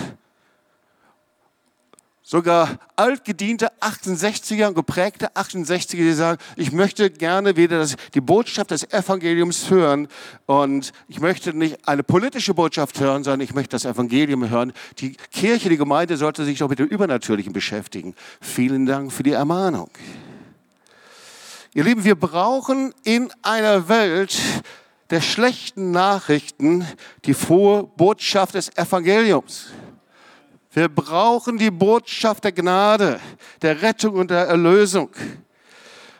Sogar 2.33 2.79
altgediente 2.95 3.71
68er, 3.79 4.73
geprägte 4.73 5.35
68er, 5.35 5.97
die 5.97 6.13
sagen, 6.13 6.41
ich 6.55 6.71
möchte 6.71 7.11
gerne 7.11 7.57
wieder 7.57 7.77
das, 7.77 7.95
die 8.15 8.21
Botschaft 8.21 8.71
des 8.71 8.91
Evangeliums 8.91 9.69
hören 9.69 10.07
und 10.47 10.93
ich 11.07 11.19
möchte 11.19 11.53
nicht 11.53 11.87
eine 11.87 12.01
politische 12.01 12.55
Botschaft 12.55 12.99
hören, 12.99 13.23
sondern 13.23 13.41
ich 13.41 13.53
möchte 13.53 13.75
das 13.75 13.85
Evangelium 13.85 14.49
hören. 14.49 14.73
Die 14.97 15.15
Kirche, 15.29 15.69
die 15.69 15.77
Gemeinde 15.77 16.17
sollte 16.17 16.43
sich 16.43 16.57
doch 16.57 16.69
mit 16.69 16.79
dem 16.79 16.87
Übernatürlichen 16.87 17.53
beschäftigen. 17.53 18.15
Vielen 18.41 18.87
Dank 18.87 19.13
für 19.13 19.21
die 19.21 19.33
Ermahnung. 19.33 19.91
Ihr 21.75 21.83
Lieben, 21.83 22.03
wir 22.03 22.15
brauchen 22.15 22.95
in 23.03 23.31
einer 23.43 23.87
Welt 23.89 24.35
der 25.11 25.21
schlechten 25.21 25.91
Nachrichten 25.91 26.83
die 27.25 27.35
frohe 27.35 27.83
Botschaft 27.95 28.55
des 28.55 28.75
Evangeliums. 28.75 29.67
Wir 30.73 30.89
brauchen 30.89 31.59
die 31.59 31.69
Botschaft 31.69 32.43
der 32.43 32.51
Gnade, 32.51 33.19
der 33.61 33.81
Rettung 33.83 34.15
und 34.15 34.31
der 34.31 34.47
Erlösung. 34.47 35.09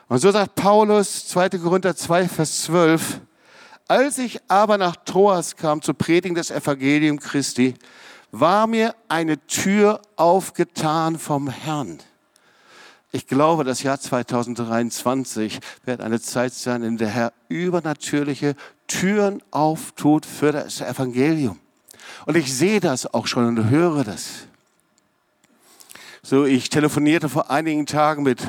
Und 0.08 0.18
so 0.18 0.30
sagt 0.30 0.54
Paulus, 0.54 1.26
2. 1.26 1.50
Korinther 1.50 1.96
2, 1.96 2.28
Vers 2.28 2.62
12, 2.62 3.20
als 3.88 4.18
ich 4.18 4.38
aber 4.46 4.78
nach 4.78 4.94
Troas 5.04 5.56
kam 5.56 5.82
zur 5.82 5.94
Predigen 5.94 6.36
des 6.36 6.52
Evangelium 6.52 7.18
Christi, 7.18 7.74
war 8.30 8.68
mir 8.68 8.94
eine 9.08 9.44
Tür 9.46 10.00
aufgetan 10.14 11.18
vom 11.18 11.48
Herrn. 11.48 11.98
Ich 13.10 13.26
glaube, 13.26 13.64
das 13.64 13.82
Jahr 13.82 13.98
2023 13.98 15.58
wird 15.84 16.00
eine 16.00 16.20
Zeit 16.20 16.52
sein, 16.52 16.82
in 16.84 16.96
der 16.96 17.08
Herr 17.08 17.32
übernatürliche 17.48 18.54
Türen 18.86 19.42
auftut 19.50 20.26
für 20.26 20.52
das 20.52 20.80
Evangelium. 20.80 21.58
Und 22.26 22.36
ich 22.36 22.54
sehe 22.54 22.80
das 22.80 23.12
auch 23.12 23.26
schon 23.26 23.46
und 23.46 23.70
höre 23.70 24.04
das. 24.04 24.46
So, 26.22 26.46
ich 26.46 26.70
telefonierte 26.70 27.28
vor 27.28 27.50
einigen 27.50 27.84
Tagen 27.84 28.22
mit 28.22 28.40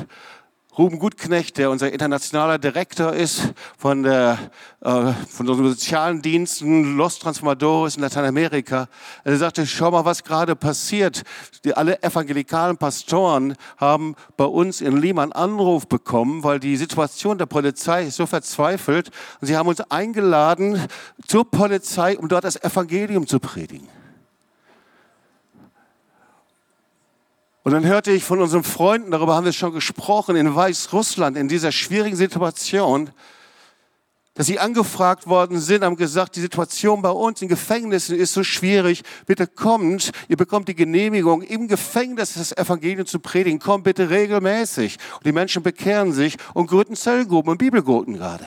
Ruben 0.78 0.98
Gutknecht, 0.98 1.56
der 1.56 1.70
unser 1.70 1.90
internationaler 1.90 2.58
Direktor 2.58 3.14
ist 3.14 3.54
von, 3.78 4.02
der, 4.02 4.38
äh, 4.82 5.12
von 5.26 5.48
unseren 5.48 5.70
sozialen 5.70 6.20
Diensten 6.20 6.98
Los 6.98 7.18
Transformadores 7.18 7.96
in 7.96 8.02
Lateinamerika. 8.02 8.86
Er 9.24 9.38
sagte, 9.38 9.66
schau 9.66 9.90
mal, 9.90 10.04
was 10.04 10.22
gerade 10.22 10.54
passiert. 10.54 11.22
Die, 11.64 11.74
alle 11.74 12.02
evangelikalen 12.02 12.76
Pastoren 12.76 13.56
haben 13.78 14.16
bei 14.36 14.44
uns 14.44 14.82
in 14.82 14.98
Lima 14.98 15.22
einen 15.22 15.32
Anruf 15.32 15.88
bekommen, 15.88 16.44
weil 16.44 16.60
die 16.60 16.76
Situation 16.76 17.38
der 17.38 17.46
Polizei 17.46 18.04
ist 18.04 18.16
so 18.16 18.26
verzweifelt. 18.26 19.10
Und 19.40 19.46
sie 19.46 19.56
haben 19.56 19.68
uns 19.68 19.80
eingeladen 19.80 20.78
zur 21.26 21.50
Polizei, 21.50 22.18
um 22.18 22.28
dort 22.28 22.44
das 22.44 22.62
Evangelium 22.62 23.26
zu 23.26 23.40
predigen. 23.40 23.88
Und 27.66 27.72
dann 27.72 27.84
hörte 27.84 28.12
ich 28.12 28.22
von 28.22 28.40
unseren 28.40 28.62
Freunden, 28.62 29.10
darüber 29.10 29.34
haben 29.34 29.44
wir 29.44 29.52
schon 29.52 29.72
gesprochen, 29.72 30.36
in 30.36 30.54
Weißrussland, 30.54 31.36
in 31.36 31.48
dieser 31.48 31.72
schwierigen 31.72 32.14
Situation, 32.14 33.10
dass 34.34 34.46
sie 34.46 34.60
angefragt 34.60 35.26
worden 35.26 35.58
sind, 35.58 35.82
haben 35.82 35.96
gesagt, 35.96 36.36
die 36.36 36.40
Situation 36.40 37.02
bei 37.02 37.10
uns 37.10 37.42
in 37.42 37.48
Gefängnissen 37.48 38.16
ist 38.16 38.34
so 38.34 38.44
schwierig. 38.44 39.02
Bitte 39.26 39.48
kommt, 39.48 40.12
ihr 40.28 40.36
bekommt 40.36 40.68
die 40.68 40.76
Genehmigung, 40.76 41.42
im 41.42 41.66
Gefängnis 41.66 42.34
das 42.34 42.56
Evangelium 42.56 43.04
zu 43.04 43.18
predigen. 43.18 43.58
Kommt 43.58 43.82
bitte 43.82 44.10
regelmäßig. 44.10 44.98
Und 45.16 45.26
die 45.26 45.32
Menschen 45.32 45.64
bekehren 45.64 46.12
sich 46.12 46.36
und 46.54 46.68
gründen 46.68 46.94
Zellgruppen 46.94 47.50
und 47.50 47.58
Bibelgruppen 47.58 48.14
gerade. 48.14 48.46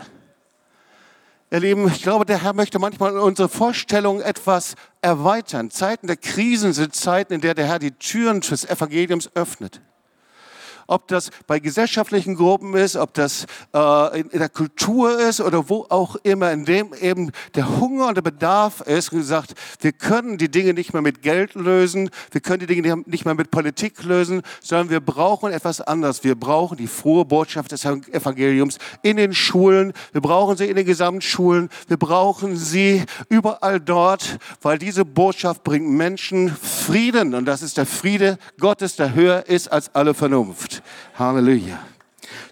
Ihr 1.52 1.60
Lieben, 1.60 1.88
ich 1.88 2.04
glaube, 2.04 2.24
der 2.24 2.42
Herr 2.42 2.54
möchte 2.54 2.80
manchmal 2.80 3.18
unsere 3.18 3.50
Vorstellungen 3.50 4.22
etwas 4.22 4.76
erweitern. 5.01 5.72
Zeiten 5.72 6.08
der 6.08 6.18
Krisen 6.18 6.74
sind 6.74 6.96
Zeiten, 6.96 7.34
in 7.34 7.41
der 7.41 7.53
der 7.53 7.68
Herr 7.68 7.79
die 7.79 7.91
Türen 7.91 8.41
des 8.41 8.65
Evangeliums 8.65 9.29
öffnet 9.36 9.82
ob 10.89 11.08
das 11.08 11.29
bei 11.48 11.60
gesellschaftlichen 11.60 12.36
Gruppen 12.36 12.75
ist, 12.75 12.96
ob 12.96 13.13
das 13.13 13.46
äh, 13.74 14.19
in, 14.19 14.29
in, 14.29 14.39
der 14.39 14.50
Kultur 14.50 15.19
ist 15.19 15.39
oder 15.39 15.69
wo 15.69 15.86
auch 15.89 16.15
immer, 16.24 16.51
in 16.51 16.65
dem 16.65 16.93
eben 17.00 17.31
der 17.55 17.79
Hunger 17.79 18.08
und 18.08 18.15
der 18.15 18.22
Bedarf 18.22 18.81
ist, 18.81 19.12
gesagt, 19.12 19.53
wir 19.81 19.91
können 19.91 20.38
die 20.38 20.50
Dinge 20.50 20.74
nicht 20.74 20.93
mehr 20.93 21.01
mit 21.01 21.22
Geld 21.22 21.53
lösen, 21.53 22.10
wir 22.31 22.41
können 22.41 22.60
die 22.60 22.65
Dinge 22.65 23.03
nicht 23.05 23.25
mehr 23.25 23.36
mit 23.36 23.51
Politik 23.51 24.03
lösen, 24.03 24.41
sondern 24.62 24.89
wir 24.89 25.00
brauchen 25.00 25.51
etwas 25.51 25.81
anderes. 25.81 26.24
Wir 26.24 26.36
brauchen 26.36 26.77
die 26.77 26.88
frohe 26.88 27.25
Botschaft 27.25 27.72
des 27.72 27.86
Evangeliums 27.86 28.79
in 29.03 29.17
den 29.17 29.34
Schulen, 29.34 29.93
wir 30.12 30.22
brauchen 30.22 30.58
sie 30.58 30.65
in 30.65 30.75
den 30.75 30.86
Gesamtschulen, 30.86 31.69
wir 31.88 31.98
brauchen 31.98 32.58
sie 32.58 33.03
überall 33.29 33.79
dort, 33.79 34.39
weil 34.62 34.77
diese 34.79 35.05
Botschaft 35.05 35.63
bringt 35.63 35.89
Menschen 35.89 36.55
Frieden 36.55 37.36
und 37.36 37.46
das 37.46 37.62
ist 37.62 37.77
der 37.77 37.86
Friede 37.86 38.38
Gottes, 38.60 38.96
der 38.96 39.13
höher 39.13 39.48
ist 39.48 39.72
als 39.72 39.93
alle 39.93 40.13
Vernunft. 40.13 40.79
Halleluja. 41.18 41.80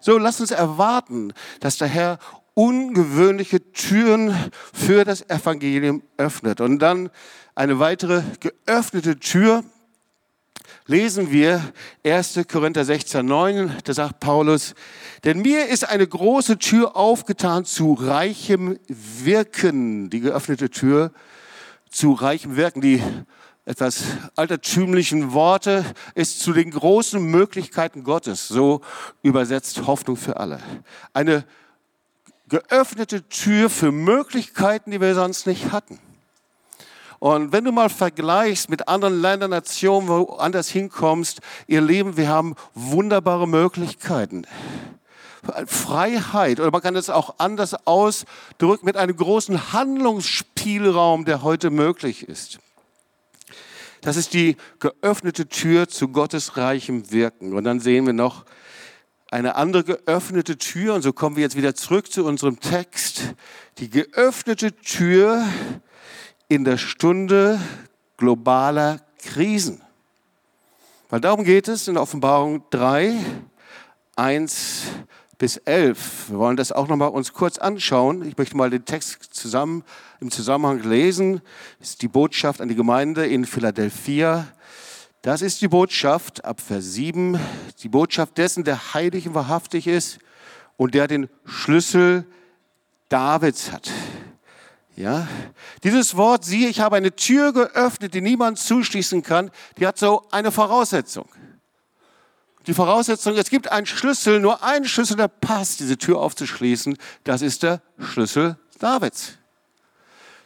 So, 0.02 0.18
lass 0.18 0.40
uns 0.40 0.52
erwarten, 0.52 1.34
dass 1.60 1.78
der 1.78 1.88
Herr 1.88 2.20
ungewöhnliche 2.54 3.72
Türen 3.72 4.36
für 4.74 5.04
das 5.06 5.30
Evangelium 5.30 6.02
öffnet. 6.18 6.60
Und 6.60 6.80
dann 6.80 7.10
eine 7.54 7.80
weitere 7.80 8.24
geöffnete 8.40 9.20
Tür 9.20 9.64
lesen 10.88 11.32
wir 11.32 11.62
1. 12.04 12.40
Korinther 12.50 12.86
16, 12.86 13.26
9, 13.26 13.78
da 13.84 13.94
sagt 13.94 14.20
Paulus, 14.20 14.74
denn 15.24 15.42
mir 15.42 15.68
ist 15.68 15.88
eine 15.88 16.08
große 16.08 16.58
Tür 16.58 16.96
aufgetan 16.96 17.66
zu 17.66 17.94
reichem 17.94 18.80
Wirken, 18.88 20.10
die 20.10 20.22
geöffnete 20.22 20.70
Tür 20.70 21.12
zu 21.90 22.14
reichem 22.14 22.56
Wirken. 22.56 22.82
Die 22.82 23.04
etwas 23.68 24.04
altertümlichen 24.38 25.34
Worte 25.34 25.84
ist 26.16 26.40
zu 26.40 26.54
den 26.54 26.72
großen 26.72 27.22
Möglichkeiten 27.22 28.06
Gottes. 28.06 28.48
So 28.48 28.80
übersetzt 29.24 29.86
Hoffnung 29.86 30.16
für 30.16 30.38
alle. 30.38 30.60
Eine 31.14 31.44
geöffnete 32.48 33.28
Tür 33.28 33.70
für 33.70 33.92
Möglichkeiten, 33.92 34.92
die 34.92 35.02
wir 35.02 35.14
sonst 35.16 35.48
nicht 35.48 35.74
hatten. 35.74 36.00
Und 37.20 37.52
wenn 37.52 37.66
du 37.66 37.74
mal 37.74 37.90
vergleichst 37.90 38.70
mit 38.70 38.88
anderen 38.88 39.22
Ländern, 39.22 39.50
Nationen, 39.50 40.08
wo 40.08 40.36
anders 40.36 40.70
hinkommst, 40.70 41.42
ihr 41.68 41.82
Leben, 41.82 42.16
wir 42.16 42.30
haben 42.30 42.56
wunderbare 42.74 43.50
Möglichkeiten. 43.50 44.46
Freiheit, 45.66 46.62
oder 46.62 46.72
man 46.72 46.82
kann 46.82 46.96
es 46.96 47.10
auch 47.10 47.36
anders 47.38 47.76
ausdrücken, 47.86 48.86
mit 48.86 48.96
einem 48.96 49.18
großen 49.18 49.74
Handlungsspielraum, 49.74 51.26
der 51.26 51.44
heute 51.44 51.70
möglich 51.70 52.30
ist. 52.30 52.60
Das 54.08 54.16
ist 54.16 54.34
die 54.34 54.56
geöffnete 54.80 55.50
Tür 55.50 55.90
zu 55.90 56.08
Gottes 56.08 56.56
reichem 56.56 57.12
Wirken. 57.12 57.54
Und 57.54 57.66
dann 57.66 57.82
sehen 57.82 58.06
wir 58.06 58.14
noch 58.14 58.46
eine 59.30 59.56
andere 59.58 59.84
geöffnete 59.84 60.58
Tür. 60.58 60.94
Und 60.94 61.02
so 61.02 61.12
kommen 61.12 61.36
wir 61.36 61.44
jetzt 61.44 61.58
wieder 61.58 61.76
zurück 61.76 62.10
zu 62.10 62.24
unserem 62.24 62.62
Text. 62.62 63.34
Die 63.80 63.90
geöffnete 63.90 64.72
Tür 64.72 65.46
in 66.48 66.64
der 66.64 66.78
Stunde 66.78 67.60
globaler 68.16 69.02
Krisen. 69.22 69.82
Weil 71.10 71.20
darum 71.20 71.44
geht 71.44 71.68
es 71.68 71.90
in 71.90 71.98
Offenbarung 71.98 72.64
3, 72.70 73.14
1 74.16 74.84
bis 75.38 75.58
11. 75.58 76.30
Wir 76.30 76.40
wollen 76.40 76.58
das 76.58 76.72
auch 76.72 76.88
noch 76.88 76.96
mal 76.96 77.08
uns 77.08 77.34
kurz 77.34 77.58
anschauen. 77.58 78.28
Ich 78.28 78.38
möchte 78.38 78.58
mal 78.58 78.70
den 78.70 78.86
Text 78.86 79.24
zusammen 79.32 79.84
im 80.20 80.32
Zusammenhang 80.32 80.82
lesen. 80.82 81.42
Das 81.80 81.90
ist 81.90 82.02
die 82.02 82.08
Botschaft 82.08 82.60
an 82.60 82.68
die 82.68 82.76
Gemeinde 82.76 83.26
in 83.26 83.46
Philadelphia. 83.46 84.48
Das 85.22 85.42
ist 85.42 85.62
die 85.62 85.68
Botschaft 85.68 86.44
ab 86.46 86.62
Vers 86.62 86.94
7, 86.94 87.40
die 87.84 87.90
Botschaft 87.90 88.38
dessen, 88.38 88.64
der 88.64 88.94
heilig 88.94 89.28
und 89.28 89.36
wahrhaftig 89.36 89.88
ist 89.88 90.20
und 90.78 90.94
der 90.94 91.08
den 91.08 91.28
Schlüssel 91.46 92.26
Davids 93.10 93.72
hat. 93.72 93.92
Ja, 94.96 95.28
dieses 95.84 96.18
Wort, 96.18 96.44
siehe, 96.44 96.70
ich 96.70 96.80
habe 96.80 96.96
eine 96.96 97.16
Tür 97.16 97.54
geöffnet, 97.54 98.16
die 98.16 98.22
niemand 98.22 98.58
zuschließen 98.58 99.22
kann, 99.22 99.52
die 99.78 99.86
hat 99.86 100.00
so 100.00 100.24
eine 100.32 100.52
Voraussetzung 100.52 101.28
die 102.68 102.74
Voraussetzung, 102.74 103.36
es 103.36 103.50
gibt 103.50 103.72
einen 103.72 103.86
Schlüssel, 103.86 104.40
nur 104.40 104.64
einen 104.64 104.86
Schlüssel, 104.86 105.16
der 105.16 105.30
passt, 105.30 105.80
diese 105.80 105.98
Tür 105.98 106.20
aufzuschließen. 106.20 106.98
Das 107.24 107.42
ist 107.42 107.64
der 107.64 107.82
Schlüssel 107.98 108.58
Davids. 108.80 109.38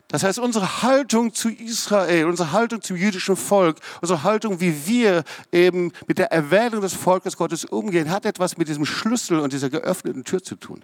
Das 0.07 0.23
heißt, 0.23 0.39
unsere 0.39 0.83
Haltung 0.83 1.33
zu 1.33 1.49
Israel, 1.49 2.25
unsere 2.25 2.51
Haltung 2.51 2.81
zum 2.81 2.97
jüdischen 2.97 3.37
Volk, 3.37 3.77
unsere 4.01 4.23
Haltung, 4.23 4.59
wie 4.59 4.85
wir 4.85 5.23
eben 5.53 5.93
mit 6.05 6.17
der 6.17 6.33
Erwählung 6.33 6.81
des 6.81 6.93
Volkes 6.93 7.37
Gottes 7.37 7.63
umgehen, 7.63 8.09
hat 8.09 8.25
etwas 8.25 8.57
mit 8.57 8.67
diesem 8.67 8.85
Schlüssel 8.85 9.39
und 9.39 9.53
dieser 9.53 9.69
geöffneten 9.69 10.25
Tür 10.25 10.43
zu 10.43 10.55
tun. 10.55 10.83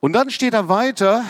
Und 0.00 0.12
dann 0.12 0.30
steht 0.30 0.54
er 0.54 0.68
weiter, 0.68 1.24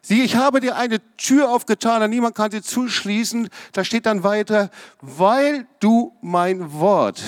sieh, 0.00 0.22
ich 0.22 0.36
habe 0.36 0.60
dir 0.60 0.76
eine 0.76 1.00
Tür 1.16 1.50
aufgetan, 1.50 2.02
und 2.02 2.10
niemand 2.10 2.36
kann 2.36 2.50
sie 2.50 2.62
zuschließen. 2.62 3.48
Da 3.72 3.84
steht 3.84 4.06
dann 4.06 4.22
weiter, 4.22 4.70
weil 5.00 5.66
du 5.80 6.16
mein 6.22 6.72
Wort 6.72 7.22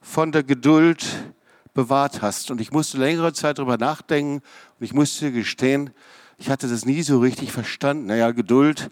von 0.00 0.30
der 0.30 0.44
Geduld 0.44 1.04
bewahrt 1.74 2.22
hast. 2.22 2.50
Und 2.50 2.60
ich 2.60 2.70
musste 2.70 2.98
längere 2.98 3.32
Zeit 3.32 3.58
darüber 3.58 3.76
nachdenken 3.76 4.42
und 4.78 4.84
ich 4.84 4.92
musste 4.92 5.32
gestehen, 5.32 5.90
ich 6.36 6.50
hatte 6.50 6.68
das 6.68 6.84
nie 6.84 7.02
so 7.02 7.18
richtig 7.18 7.50
verstanden. 7.50 8.06
Naja, 8.06 8.30
Geduld, 8.30 8.90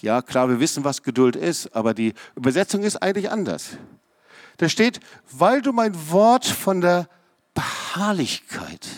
ja 0.00 0.22
klar, 0.22 0.48
wir 0.48 0.60
wissen, 0.60 0.82
was 0.84 1.02
Geduld 1.02 1.36
ist, 1.36 1.74
aber 1.76 1.92
die 1.92 2.14
Übersetzung 2.34 2.82
ist 2.82 2.96
eigentlich 2.96 3.30
anders. 3.30 3.76
Da 4.56 4.70
steht, 4.70 5.00
weil 5.30 5.60
du 5.60 5.72
mein 5.72 5.94
Wort 6.10 6.46
von 6.46 6.80
der 6.80 7.08
Beharrlichkeit 7.52 8.88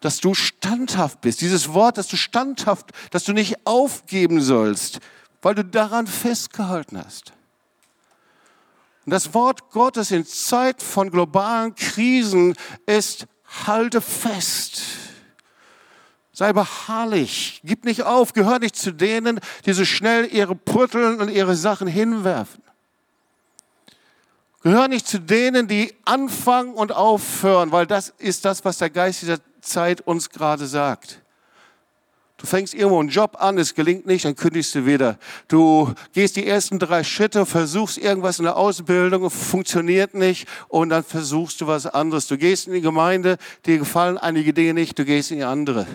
dass 0.00 0.18
du 0.18 0.34
standhaft 0.34 1.20
bist. 1.20 1.40
Dieses 1.40 1.72
Wort, 1.72 1.98
dass 1.98 2.08
du 2.08 2.16
standhaft, 2.16 2.90
dass 3.10 3.24
du 3.24 3.32
nicht 3.32 3.66
aufgeben 3.66 4.40
sollst, 4.40 5.00
weil 5.42 5.54
du 5.54 5.64
daran 5.64 6.06
festgehalten 6.06 6.98
hast. 6.98 7.32
Und 9.06 9.12
das 9.12 9.32
Wort 9.34 9.70
Gottes 9.70 10.10
in 10.10 10.26
Zeit 10.26 10.82
von 10.82 11.10
globalen 11.10 11.74
Krisen 11.74 12.54
ist, 12.86 13.26
halte 13.66 14.00
fest. 14.00 14.82
Sei 16.32 16.52
beharrlich, 16.52 17.60
gib 17.64 17.84
nicht 17.84 18.02
auf, 18.02 18.32
gehör 18.32 18.58
nicht 18.58 18.76
zu 18.76 18.92
denen, 18.92 19.40
die 19.66 19.72
so 19.72 19.84
schnell 19.84 20.32
ihre 20.32 20.54
Putteln 20.54 21.20
und 21.20 21.28
ihre 21.28 21.56
Sachen 21.56 21.86
hinwerfen. 21.86 22.62
Gehör 24.62 24.88
nicht 24.88 25.06
zu 25.06 25.18
denen, 25.18 25.68
die 25.68 25.94
anfangen 26.04 26.74
und 26.74 26.92
aufhören, 26.92 27.72
weil 27.72 27.86
das 27.86 28.12
ist 28.18 28.44
das, 28.44 28.64
was 28.64 28.78
der 28.78 28.90
Geist 28.90 29.22
dieser 29.22 29.38
Zeit 29.62 30.02
uns 30.02 30.28
gerade 30.28 30.66
sagt. 30.66 31.22
Du 32.36 32.46
fängst 32.46 32.72
irgendwo 32.72 33.00
einen 33.00 33.10
Job 33.10 33.36
an, 33.38 33.58
es 33.58 33.74
gelingt 33.74 34.06
nicht, 34.06 34.24
dann 34.24 34.34
kündigst 34.34 34.74
du 34.74 34.86
wieder. 34.86 35.18
Du 35.48 35.92
gehst 36.12 36.36
die 36.36 36.46
ersten 36.46 36.78
drei 36.78 37.04
Schritte, 37.04 37.44
versuchst 37.44 37.98
irgendwas 37.98 38.38
in 38.38 38.44
der 38.44 38.56
Ausbildung, 38.56 39.28
funktioniert 39.28 40.14
nicht 40.14 40.48
und 40.68 40.88
dann 40.88 41.04
versuchst 41.04 41.60
du 41.60 41.66
was 41.66 41.86
anderes. 41.86 42.28
Du 42.28 42.38
gehst 42.38 42.66
in 42.66 42.72
die 42.72 42.80
Gemeinde, 42.80 43.36
dir 43.66 43.76
gefallen 43.76 44.16
einige 44.16 44.54
Dinge 44.54 44.72
nicht, 44.72 44.98
du 44.98 45.04
gehst 45.04 45.30
in 45.30 45.38
die 45.38 45.44
andere. 45.44 45.86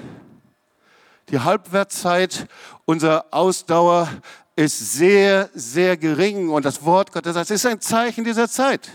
Die 1.29 1.39
Halbwertzeit 1.39 2.47
unserer 2.85 3.25
Ausdauer 3.31 4.07
ist 4.55 4.93
sehr, 4.93 5.49
sehr 5.53 5.97
gering 5.97 6.49
und 6.49 6.63
das 6.65 6.83
Wort 6.83 7.11
Gottes 7.11 7.33
das 7.33 7.51
ist 7.51 7.65
ein 7.65 7.81
Zeichen 7.81 8.23
dieser 8.23 8.49
Zeit. 8.49 8.89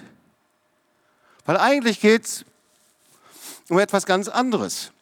Weil 1.44 1.58
eigentlich 1.58 2.00
geht 2.00 2.24
es 2.24 2.44
um 3.68 3.78
etwas 3.78 4.06
ganz 4.06 4.28
anderes. 4.28 4.92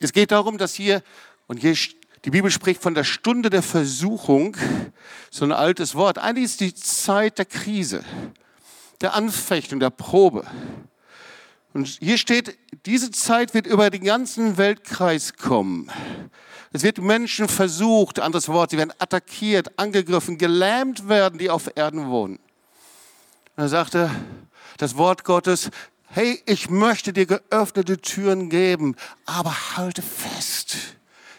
Es 0.00 0.12
geht 0.12 0.30
darum, 0.30 0.58
dass 0.58 0.74
hier, 0.74 1.02
und 1.46 1.58
hier 1.58 1.76
die 2.24 2.30
Bibel 2.30 2.50
spricht 2.50 2.82
von 2.82 2.94
der 2.94 3.04
Stunde 3.04 3.50
der 3.50 3.62
Versuchung, 3.62 4.56
so 5.30 5.44
ein 5.44 5.52
altes 5.52 5.94
Wort. 5.94 6.18
Eigentlich 6.18 6.44
ist 6.44 6.60
die 6.60 6.74
Zeit 6.74 7.38
der 7.38 7.46
Krise, 7.46 8.04
der 9.00 9.14
Anfechtung, 9.14 9.80
der 9.80 9.90
Probe. 9.90 10.44
Und 11.72 11.86
hier 11.86 12.18
steht, 12.18 12.58
diese 12.86 13.10
Zeit 13.10 13.54
wird 13.54 13.66
über 13.66 13.90
den 13.90 14.04
ganzen 14.04 14.58
Weltkreis 14.58 15.34
kommen. 15.34 15.90
Es 16.72 16.82
wird 16.82 16.98
Menschen 16.98 17.48
versucht, 17.48 18.18
anderes 18.18 18.48
Wort, 18.48 18.70
sie 18.70 18.78
werden 18.78 18.94
attackiert, 18.98 19.78
angegriffen, 19.78 20.38
gelähmt 20.38 21.08
werden, 21.08 21.38
die 21.38 21.50
auf 21.50 21.70
Erden 21.74 22.08
wohnen. 22.08 22.38
Und 23.56 23.64
er 23.64 23.68
sagte 23.68 24.10
das 24.78 24.96
Wort 24.96 25.24
Gottes, 25.24 25.70
hey, 26.06 26.42
ich 26.46 26.70
möchte 26.70 27.12
dir 27.12 27.26
geöffnete 27.26 27.98
Türen 28.00 28.48
geben, 28.48 28.96
aber 29.26 29.76
halte 29.76 30.02
fest. 30.02 30.76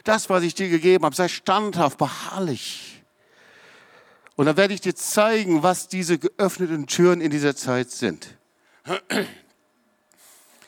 Das, 0.04 0.30
was 0.30 0.44
ich 0.44 0.54
dir 0.54 0.70
gegeben 0.70 1.06
habe, 1.06 1.16
sei 1.16 1.28
standhaft, 1.28 1.98
beharrlich. 1.98 3.04
Und 4.36 4.46
dann 4.46 4.58
werde 4.58 4.74
ich 4.74 4.82
dir 4.82 4.96
zeigen, 4.96 5.64
was 5.64 5.88
diese 5.88 6.20
geöffneten 6.20 6.88
Türen 6.88 7.22
in 7.22 7.32
dieser 7.32 7.56
Zeit 7.56 7.92
sind. 7.92 8.38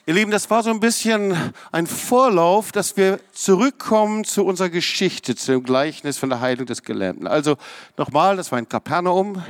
Ihr 0.08 0.14
Lieben, 0.14 0.30
das 0.30 0.52
war 0.52 0.62
so 0.62 0.70
ein 0.70 0.80
bisschen 0.80 1.36
ein 1.72 1.88
Vorlauf, 1.88 2.72
dass 2.72 2.96
wir 2.96 3.20
zurückkommen 3.32 4.24
zu 4.24 4.46
unserer 4.46 4.70
Geschichte, 4.70 5.36
zu 5.36 5.54
dem 5.54 5.64
Gleichnis 5.64 6.20
von 6.20 6.30
der 6.30 6.42
Heilung 6.42 6.68
des 6.68 6.84
Gelähmten. 6.84 7.26
Also 7.26 7.58
nochmal, 7.98 8.38
das 8.38 8.52
war 8.52 8.60
in 8.60 8.70
Kapernaum. 8.70 9.44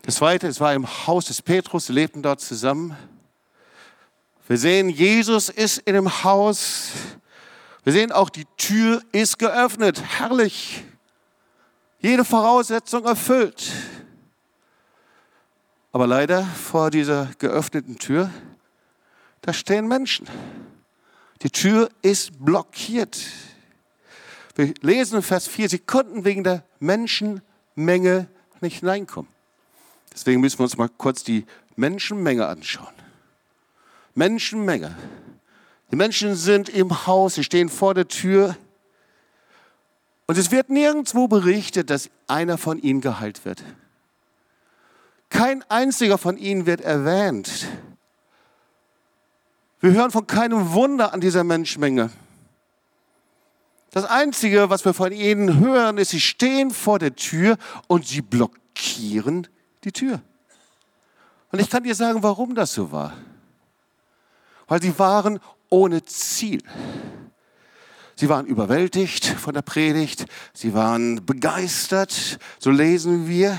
Das 0.00 0.14
zweite, 0.14 0.46
es 0.48 0.60
war 0.60 0.72
im 0.72 0.86
Haus 1.06 1.26
des 1.26 1.42
Petrus, 1.42 1.88
sie 1.88 1.92
lebten 1.92 2.22
dort 2.22 2.40
zusammen. 2.40 2.96
Wir 4.48 4.56
sehen, 4.56 4.88
Jesus 4.88 5.50
ist 5.50 5.76
in 5.80 5.92
dem 5.92 6.24
Haus. 6.24 6.92
Wir 7.84 7.92
sehen 7.92 8.12
auch, 8.12 8.30
die 8.30 8.46
Tür 8.56 9.02
ist 9.12 9.38
geöffnet. 9.38 10.02
Herrlich. 10.02 10.84
Jede 11.98 12.24
Voraussetzung 12.24 13.04
erfüllt. 13.04 13.70
Aber 15.92 16.06
leider 16.06 16.44
vor 16.44 16.90
dieser 16.90 17.28
geöffneten 17.38 17.98
Tür 17.98 18.30
da 19.42 19.52
stehen 19.52 19.88
Menschen. 19.88 20.26
Die 21.42 21.50
Tür 21.50 21.90
ist 22.02 22.44
blockiert. 22.44 23.18
Wir 24.54 24.74
lesen 24.82 25.16
in 25.16 25.22
Vers 25.22 25.48
4, 25.48 25.68
sie 25.68 25.78
konnten 25.78 26.24
wegen 26.24 26.44
der 26.44 26.64
Menschenmenge 26.80 28.28
nicht 28.60 28.80
hineinkommen. 28.80 29.30
Deswegen 30.12 30.40
müssen 30.40 30.58
wir 30.58 30.64
uns 30.64 30.76
mal 30.76 30.88
kurz 30.88 31.24
die 31.24 31.46
Menschenmenge 31.76 32.46
anschauen. 32.46 32.92
Menschenmenge. 34.14 34.96
Die 35.90 35.96
Menschen 35.96 36.34
sind 36.34 36.68
im 36.68 37.06
Haus, 37.06 37.36
sie 37.36 37.44
stehen 37.44 37.68
vor 37.68 37.94
der 37.94 38.08
Tür. 38.08 38.56
Und 40.26 40.36
es 40.36 40.50
wird 40.50 40.68
nirgendwo 40.68 41.26
berichtet, 41.26 41.90
dass 41.90 42.10
einer 42.26 42.58
von 42.58 42.78
ihnen 42.78 43.00
geheilt 43.00 43.44
wird. 43.44 43.62
Kein 45.28 45.62
einziger 45.70 46.18
von 46.18 46.36
ihnen 46.36 46.66
wird 46.66 46.80
erwähnt. 46.80 47.66
Wir 49.80 49.92
hören 49.92 50.10
von 50.10 50.26
keinem 50.26 50.72
Wunder 50.72 51.14
an 51.14 51.20
dieser 51.20 51.42
Menschenmenge. 51.42 52.10
Das 53.90 54.04
Einzige, 54.04 54.68
was 54.68 54.84
wir 54.84 54.92
von 54.92 55.10
ihnen 55.10 55.58
hören, 55.58 55.96
ist, 55.96 56.10
sie 56.10 56.20
stehen 56.20 56.70
vor 56.70 56.98
der 56.98 57.16
Tür 57.16 57.56
und 57.88 58.06
sie 58.06 58.20
blockieren 58.20 59.48
die 59.82 59.92
Tür. 59.92 60.20
Und 61.50 61.60
ich 61.60 61.70
kann 61.70 61.82
dir 61.82 61.94
sagen, 61.94 62.22
warum 62.22 62.54
das 62.54 62.74
so 62.74 62.92
war. 62.92 63.14
Weil 64.68 64.82
sie 64.82 64.96
waren 64.98 65.40
ohne 65.70 66.04
Ziel. 66.04 66.62
Sie 68.14 68.28
waren 68.28 68.44
überwältigt 68.44 69.24
von 69.24 69.54
der 69.54 69.62
Predigt, 69.62 70.26
sie 70.52 70.74
waren 70.74 71.24
begeistert, 71.24 72.38
so 72.58 72.70
lesen 72.70 73.26
wir, 73.26 73.56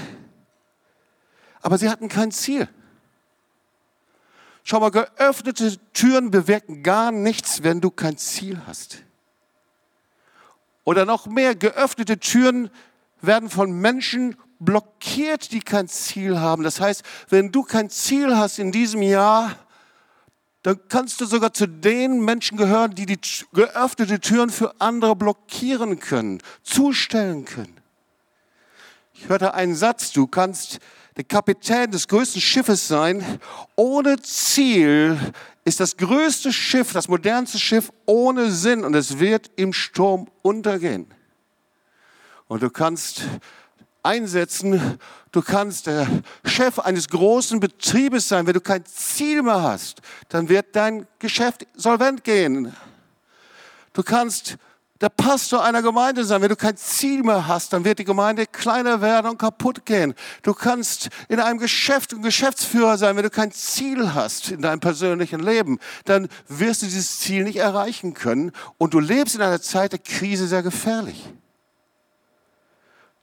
aber 1.63 1.79
sie 1.79 1.89
hatten 1.89 2.09
kein 2.09 2.31
Ziel. 2.31 2.69
Schau 4.63 4.79
mal, 4.79 4.91
geöffnete 4.91 5.77
Türen 5.93 6.31
bewirken 6.31 6.83
gar 6.83 7.11
nichts, 7.11 7.63
wenn 7.63 7.81
du 7.81 7.89
kein 7.89 8.17
Ziel 8.17 8.61
hast. 8.67 9.03
Oder 10.83 11.05
noch 11.05 11.27
mehr, 11.27 11.55
geöffnete 11.55 12.19
Türen 12.19 12.69
werden 13.21 13.49
von 13.49 13.71
Menschen 13.71 14.35
blockiert, 14.59 15.51
die 15.51 15.59
kein 15.59 15.87
Ziel 15.87 16.39
haben. 16.39 16.63
Das 16.63 16.79
heißt, 16.79 17.03
wenn 17.29 17.51
du 17.51 17.63
kein 17.63 17.89
Ziel 17.89 18.37
hast 18.37 18.59
in 18.59 18.71
diesem 18.71 19.01
Jahr, 19.01 19.55
dann 20.63 20.79
kannst 20.89 21.19
du 21.21 21.25
sogar 21.25 21.53
zu 21.53 21.67
den 21.67 22.23
Menschen 22.23 22.57
gehören, 22.57 22.93
die 22.93 23.07
die 23.07 23.19
geöffnete 23.53 24.19
Türen 24.19 24.51
für 24.51 24.79
andere 24.79 25.15
blockieren 25.15 25.99
können, 25.99 26.41
zustellen 26.61 27.45
können. 27.45 27.81
Ich 29.13 29.27
hörte 29.27 29.55
einen 29.55 29.75
Satz, 29.75 30.11
du 30.11 30.27
kannst 30.27 30.79
der 31.21 31.27
Kapitän 31.27 31.91
des 31.91 32.07
größten 32.07 32.41
Schiffes 32.41 32.87
sein. 32.87 33.39
Ohne 33.75 34.19
Ziel 34.23 35.19
ist 35.63 35.79
das 35.79 35.95
größte 35.95 36.51
Schiff, 36.51 36.93
das 36.93 37.07
modernste 37.07 37.59
Schiff 37.59 37.91
ohne 38.07 38.49
Sinn 38.49 38.83
und 38.83 38.95
es 38.95 39.19
wird 39.19 39.51
im 39.55 39.71
Sturm 39.71 40.27
untergehen. 40.41 41.05
Und 42.47 42.63
du 42.63 42.71
kannst 42.71 43.21
einsetzen, 44.01 44.97
du 45.31 45.43
kannst 45.43 45.85
der 45.85 46.07
Chef 46.43 46.79
eines 46.79 47.07
großen 47.07 47.59
Betriebes 47.59 48.27
sein. 48.27 48.47
Wenn 48.47 48.55
du 48.55 48.61
kein 48.61 48.83
Ziel 48.85 49.43
mehr 49.43 49.61
hast, 49.61 50.01
dann 50.29 50.49
wird 50.49 50.75
dein 50.75 51.05
Geschäft 51.19 51.67
solvent 51.75 52.23
gehen. 52.23 52.75
Du 53.93 54.01
kannst 54.01 54.57
der 55.01 55.09
Pastor 55.09 55.63
einer 55.63 55.81
Gemeinde 55.81 56.23
sein. 56.23 56.41
Wenn 56.41 56.49
du 56.49 56.55
kein 56.55 56.77
Ziel 56.77 57.23
mehr 57.23 57.47
hast, 57.47 57.73
dann 57.73 57.83
wird 57.83 57.99
die 57.99 58.05
Gemeinde 58.05 58.45
kleiner 58.45 59.01
werden 59.01 59.31
und 59.31 59.39
kaputt 59.39 59.85
gehen. 59.85 60.13
Du 60.43 60.53
kannst 60.53 61.09
in 61.27 61.39
einem 61.39 61.57
Geschäft 61.57 62.13
ein 62.13 62.21
Geschäftsführer 62.21 62.97
sein. 62.97 63.15
Wenn 63.15 63.23
du 63.23 63.31
kein 63.31 63.51
Ziel 63.51 64.13
hast 64.13 64.51
in 64.51 64.61
deinem 64.61 64.79
persönlichen 64.79 65.39
Leben, 65.39 65.79
dann 66.05 66.29
wirst 66.47 66.83
du 66.83 66.85
dieses 66.85 67.19
Ziel 67.19 67.43
nicht 67.43 67.57
erreichen 67.57 68.13
können. 68.13 68.51
Und 68.77 68.93
du 68.93 68.99
lebst 68.99 69.35
in 69.35 69.41
einer 69.41 69.61
Zeit 69.61 69.91
der 69.91 69.99
Krise 69.99 70.47
sehr 70.47 70.61
gefährlich. 70.61 71.27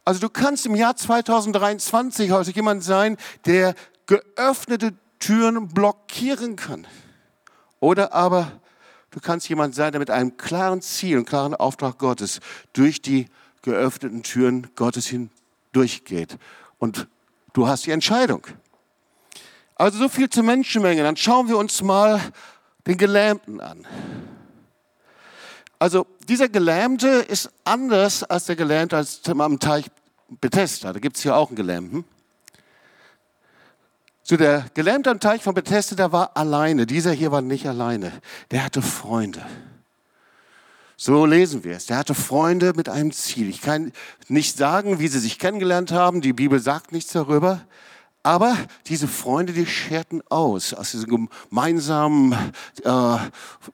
Also 0.05 0.21
du 0.21 0.29
kannst 0.29 0.67
im 0.67 0.75
Jahr 0.75 0.97
2023 0.97 2.33
also 2.33 2.51
jemand 2.51 2.83
sein, 2.83 3.17
der 3.47 3.75
geöffnete 4.07 4.95
Türen 5.21 5.69
blockieren 5.69 6.57
kann. 6.57 6.87
Oder 7.79 8.13
aber 8.13 8.51
Du 9.19 9.25
kannst 9.25 9.49
jemand 9.49 9.75
sein, 9.75 9.91
der 9.91 9.99
mit 9.99 10.11
einem 10.11 10.37
klaren 10.37 10.81
Ziel 10.81 11.19
und 11.19 11.25
klaren 11.25 11.53
Auftrag 11.53 11.99
Gottes 11.99 12.39
durch 12.73 13.03
die 13.03 13.27
geöffneten 13.63 14.23
Türen 14.23 14.69
Gottes 14.77 15.09
hindurchgeht. 15.09 16.39
Und 16.79 17.09
du 17.53 17.67
hast 17.67 17.85
die 17.87 17.91
Entscheidung. 17.91 18.47
Also 19.75 19.99
so 19.99 20.09
viel 20.09 20.31
zur 20.31 20.45
Menschenmenge. 20.45 21.03
Dann 21.03 21.17
schauen 21.17 21.49
wir 21.49 21.59
uns 21.59 21.83
mal 21.83 22.21
den 22.87 22.97
Gelähmten 22.97 23.61
an. 23.61 23.89
Also 25.81 26.07
dieser 26.29 26.49
Gelähmte 26.49 27.09
ist 27.09 27.51
anders 27.65 28.23
als 28.23 28.47
der 28.47 28.55
Gelähmte 28.55 28.97
als 28.97 29.21
am 29.29 29.59
Teich 29.59 29.87
Bethesda. 30.29 30.93
Da 30.93 31.01
gibt 31.01 31.17
es 31.17 31.25
hier 31.25 31.35
auch 31.35 31.49
einen 31.49 31.57
Gelähmten. 31.57 32.05
So 34.29 34.37
der 34.37 34.67
Gelähmte 34.75 35.11
am 35.11 35.21
Teich 35.21 35.43
von 35.43 35.55
Bethesda, 35.55 35.97
der 35.97 36.13
war 36.13 36.37
alleine. 36.37 36.85
Dieser 36.85 37.13
hier 37.13 37.33
war 37.33 37.41
nicht 37.41 37.67
alleine. 37.67 38.13
Der 38.51 38.63
hatte 38.63 38.83
Freunde. 38.83 39.41
So 40.99 41.25
lesen 41.25 41.65
wir 41.65 41.77
es. 41.77 41.87
Der 41.87 41.97
hatte 41.97 42.15
Freunde 42.15 42.75
mit 42.77 42.91
einem 42.91 43.11
Ziel. 43.11 43.49
Ich 43.49 43.63
kann 43.63 43.91
nicht 44.29 44.59
sagen, 44.59 44.99
wie 44.99 45.09
sie 45.09 45.19
sich 45.19 45.39
kennengelernt 45.39 45.93
haben. 45.93 46.21
Die 46.21 46.35
Bibel 46.35 46.61
sagt 46.61 46.93
nichts 46.93 47.13
darüber. 47.13 47.63
Aber 48.23 48.55
diese 48.89 49.09
Freunde, 49.09 49.55
die 49.55 49.65
scherten 49.65 50.21
aus, 50.29 50.75
aus 50.75 50.91
diesem 50.91 51.31
gemeinsamen 51.49 52.35
äh, 52.85 53.17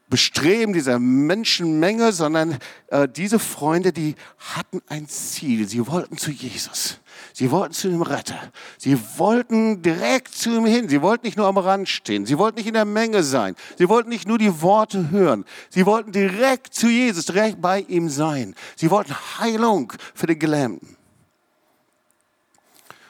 Bestreben 0.07 0.71
dieser 0.71 0.99
Menschenmenge, 0.99 2.13
sondern 2.13 2.59
äh, 2.87 3.09
diese 3.09 3.39
Freunde, 3.39 3.91
die 3.91 4.15
hatten 4.55 4.81
ein 4.87 5.09
Ziel. 5.09 5.67
Sie 5.67 5.85
wollten 5.85 6.17
zu 6.17 6.31
Jesus. 6.31 7.01
Sie 7.33 7.51
wollten 7.51 7.73
zu 7.73 7.89
dem 7.89 8.01
Retter. 8.01 8.39
Sie 8.77 8.97
wollten 9.17 9.81
direkt 9.81 10.33
zu 10.33 10.51
ihm 10.51 10.65
hin. 10.65 10.89
Sie 10.89 11.01
wollten 11.01 11.25
nicht 11.25 11.37
nur 11.37 11.47
am 11.47 11.57
Rand 11.57 11.89
stehen. 11.89 12.25
Sie 12.25 12.37
wollten 12.37 12.57
nicht 12.57 12.67
in 12.67 12.73
der 12.73 12.85
Menge 12.85 13.23
sein. 13.23 13.55
Sie 13.77 13.89
wollten 13.89 14.09
nicht 14.09 14.27
nur 14.27 14.37
die 14.37 14.61
Worte 14.61 15.09
hören. 15.11 15.45
Sie 15.69 15.85
wollten 15.85 16.11
direkt 16.11 16.73
zu 16.73 16.87
Jesus, 16.87 17.25
direkt 17.25 17.61
bei 17.61 17.81
ihm 17.81 18.09
sein. 18.09 18.55
Sie 18.75 18.89
wollten 18.89 19.13
Heilung 19.39 19.91
für 20.13 20.27
den 20.27 20.39
Gelähmten. 20.39 20.95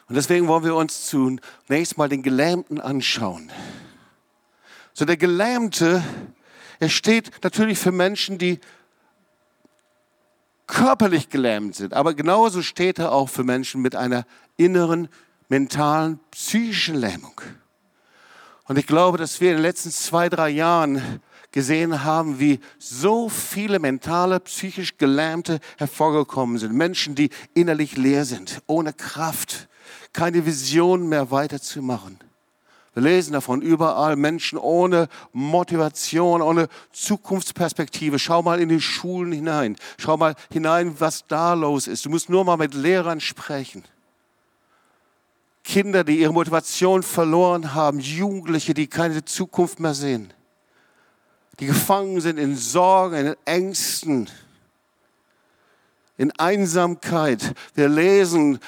Und 0.07 0.15
deswegen 0.15 0.47
wollen 0.47 0.63
wir 0.63 0.75
uns 0.75 1.05
zunächst 1.07 1.97
mal 1.97 2.09
den 2.09 2.21
Gelähmten 2.21 2.79
anschauen. 2.79 3.51
So 4.93 5.05
der 5.05 5.17
Gelähmte, 5.17 6.03
er 6.79 6.89
steht 6.89 7.31
natürlich 7.43 7.79
für 7.79 7.91
Menschen, 7.91 8.37
die 8.37 8.59
körperlich 10.67 11.30
gelähmt 11.30 11.75
sind, 11.75 11.93
aber 11.93 12.13
genauso 12.13 12.62
steht 12.62 12.99
er 12.99 13.12
auch 13.12 13.30
für 13.30 13.43
Menschen 13.43 13.82
mit 13.82 13.95
einer 13.95 14.25
inneren, 14.58 15.08
mentalen, 15.49 16.19
psychischen 16.32 16.95
Lähmung. 16.95 17.39
Und 18.67 18.80
ich 18.80 18.88
glaube, 18.88 19.17
dass 19.17 19.41
wir 19.41 19.51
in 19.51 19.58
den 19.58 19.62
letzten 19.62 19.91
zwei, 19.91 20.28
drei 20.28 20.49
Jahren 20.49 21.21
gesehen 21.51 22.04
haben, 22.04 22.39
wie 22.39 22.60
so 22.80 23.30
viele 23.30 23.80
mentale, 23.80 24.39
psychisch 24.41 24.97
Gelähmte 24.97 25.60
hervorgekommen 25.78 26.58
sind. 26.58 26.73
Menschen, 26.73 27.15
die 27.15 27.30
innerlich 27.54 27.95
leer 27.95 28.25
sind, 28.25 28.62
ohne 28.67 28.91
Kraft, 28.91 29.69
keine 30.12 30.45
Vision 30.45 31.08
mehr 31.08 31.32
weiterzumachen. 31.32 32.19
Wir 32.95 33.03
lesen 33.03 33.34
davon 33.34 33.62
überall 33.62 34.15
Menschen 34.15 34.58
ohne 34.58 35.10
Motivation, 35.34 36.41
ohne 36.41 36.69
Zukunftsperspektive. 36.93 38.19
Schau 38.19 38.41
mal 38.41 38.62
in 38.62 38.69
die 38.69 38.79
Schulen 38.79 39.34
hinein. 39.34 39.75
Schau 39.97 40.15
mal 40.15 40.34
hinein, 40.49 40.95
was 40.97 41.27
da 41.27 41.53
los 41.55 41.88
ist. 41.88 42.05
Du 42.05 42.10
musst 42.10 42.29
nur 42.29 42.45
mal 42.45 42.55
mit 42.55 42.73
Lehrern 42.73 43.19
sprechen. 43.19 43.84
Kinder, 45.65 46.05
die 46.05 46.19
ihre 46.19 46.31
Motivation 46.31 47.03
verloren 47.03 47.73
haben, 47.73 47.99
Jugendliche, 47.99 48.73
die 48.73 48.88
keine 48.88 49.25
Zukunft 49.25 49.81
mehr 49.81 49.93
sehen, 49.93 50.31
die 51.60 51.65
gefangen 51.65 52.21
sind 52.21 52.38
in 52.38 52.55
Sorgen, 52.55 53.15
in 53.15 53.36
Ängsten, 53.43 54.29
in 56.17 56.31
Einsamkeit. 56.39 57.55
Wir 57.73 57.89
lesen 57.89 58.60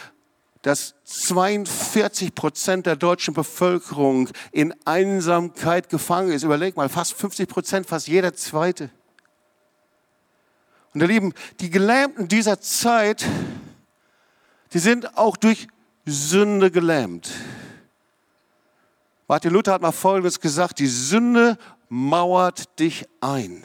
dass 0.68 0.96
42 1.06 2.36
Prozent 2.36 2.88
der 2.88 2.98
deutschen 2.98 3.34
Bevölkerung 3.34 4.28
in 4.52 4.76
Einsamkeit 4.84 5.88
gefangen 5.88 6.34
ist. 6.34 6.44
Überleg 6.44 6.76
mal, 6.76 6.90
fast 6.90 7.14
50 7.14 7.48
Prozent, 7.48 7.88
fast 7.88 8.10
jeder 8.10 8.34
Zweite. 8.34 8.90
Und 10.94 11.00
ihr 11.00 11.08
Lieben, 11.08 11.34
die 11.62 11.70
Gelähmten 11.70 12.28
dieser 12.28 12.60
Zeit, 12.60 13.26
die 14.74 14.80
sind 14.80 15.18
auch 15.18 15.38
durch 15.38 15.70
Sünde 16.06 16.70
gelähmt. 16.70 17.32
Martin 19.30 19.54
Luther 19.54 19.72
hat 19.72 19.82
mal 19.82 19.94
Folgendes 19.94 20.42
gesagt, 20.42 20.80
die 20.80 20.88
Sünde 20.88 21.58
mauert 21.88 22.78
dich 22.78 23.08
ein. 23.22 23.64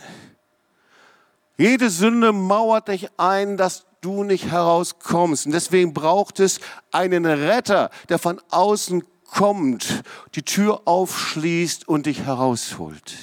Jede 1.56 1.90
Sünde 1.90 2.32
mauert 2.32 2.86
dich 2.86 3.08
ein, 3.16 3.56
dass 3.56 3.86
du 4.02 4.24
nicht 4.24 4.50
herauskommst. 4.50 5.46
Und 5.46 5.52
deswegen 5.52 5.94
braucht 5.94 6.40
es 6.40 6.60
einen 6.90 7.24
Retter, 7.24 7.90
der 8.10 8.18
von 8.18 8.40
außen 8.50 9.02
kommt, 9.24 10.02
die 10.34 10.42
Tür 10.42 10.82
aufschließt 10.84 11.88
und 11.88 12.04
dich 12.04 12.20
herausholt. 12.20 13.14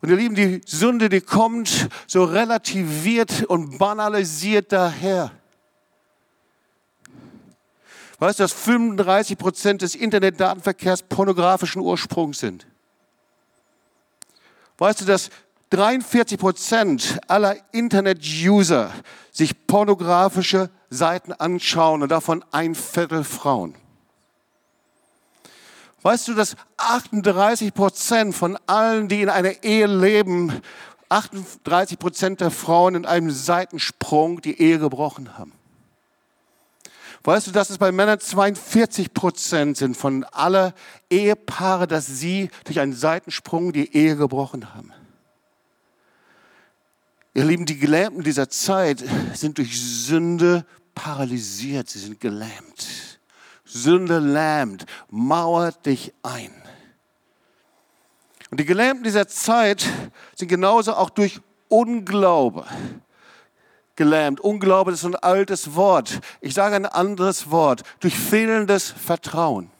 Und 0.00 0.08
ihr 0.08 0.16
Lieben, 0.16 0.34
die 0.34 0.60
Sünde, 0.66 1.08
die 1.08 1.20
kommt 1.20 1.88
so 2.06 2.24
relativiert 2.24 3.44
und 3.44 3.78
banalisiert 3.78 4.72
daher. 4.72 5.30
Weißt 8.18 8.38
du, 8.38 8.44
dass 8.44 8.52
35 8.52 9.36
Prozent 9.36 9.82
des 9.82 9.94
Internetdatenverkehrs 9.94 11.02
pornografischen 11.02 11.82
Ursprungs 11.82 12.38
sind? 12.38 12.66
Weißt 14.78 15.00
du, 15.00 15.04
dass 15.04 15.30
43 15.72 16.38
Prozent 16.38 17.18
aller 17.28 17.56
Internet-User 17.72 18.92
sich 19.30 19.66
pornografische 19.66 20.68
Seiten 20.90 21.32
anschauen 21.32 22.02
und 22.02 22.10
davon 22.10 22.44
ein 22.50 22.74
Viertel 22.74 23.24
Frauen. 23.24 23.74
Weißt 26.02 26.28
du, 26.28 26.34
dass 26.34 26.56
38 26.76 27.72
Prozent 27.72 28.34
von 28.34 28.58
allen, 28.66 29.08
die 29.08 29.22
in 29.22 29.30
einer 29.30 29.64
Ehe 29.64 29.86
leben, 29.86 30.60
38 31.08 31.98
Prozent 31.98 32.42
der 32.42 32.50
Frauen 32.50 32.94
in 32.94 33.06
einem 33.06 33.30
Seitensprung 33.30 34.42
die 34.42 34.60
Ehe 34.60 34.78
gebrochen 34.78 35.38
haben? 35.38 35.52
Weißt 37.24 37.46
du, 37.46 37.50
dass 37.50 37.70
es 37.70 37.78
bei 37.78 37.92
Männern 37.92 38.20
42 38.20 39.14
Prozent 39.14 39.78
sind 39.78 39.96
von 39.96 40.24
aller 40.32 40.74
Ehepaare, 41.08 41.86
dass 41.86 42.06
sie 42.06 42.50
durch 42.64 42.78
einen 42.78 42.92
Seitensprung 42.92 43.72
die 43.72 43.96
Ehe 43.96 44.16
gebrochen 44.16 44.74
haben? 44.74 44.92
Ihr 47.34 47.44
Lieben, 47.44 47.64
die 47.64 47.78
Gelähmten 47.78 48.22
dieser 48.22 48.48
Zeit 48.50 49.02
sind 49.34 49.58
durch 49.58 49.80
Sünde 49.80 50.66
paralysiert, 50.94 51.88
sie 51.88 51.98
sind 51.98 52.20
gelähmt. 52.20 53.18
Sünde 53.64 54.18
lähmt, 54.18 54.84
mauert 55.08 55.86
dich 55.86 56.12
ein. 56.22 56.52
Und 58.50 58.60
die 58.60 58.66
Gelähmten 58.66 59.04
dieser 59.04 59.28
Zeit 59.28 59.86
sind 60.34 60.48
genauso 60.48 60.94
auch 60.94 61.08
durch 61.08 61.40
Unglaube 61.68 62.66
gelähmt. 63.96 64.40
Unglaube 64.40 64.92
ist 64.92 65.04
ein 65.04 65.16
altes 65.16 65.74
Wort. 65.74 66.20
Ich 66.40 66.54
sage 66.54 66.76
ein 66.76 66.86
anderes 66.86 67.50
Wort. 67.50 67.82
Durch 68.00 68.14
fehlendes 68.14 68.90
Vertrauen. 68.90 69.70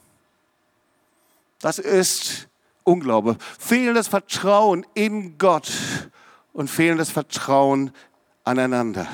Das 1.61 1.79
ist 1.79 2.49
Unglaube. 2.85 3.37
Fehlendes 3.59 4.09
Vertrauen 4.09 4.87
in 4.95 5.39
Gott 5.39 5.71
und 6.53 6.69
fehlendes 6.69 7.11
Vertrauen 7.11 7.93
aneinander. 8.45 9.07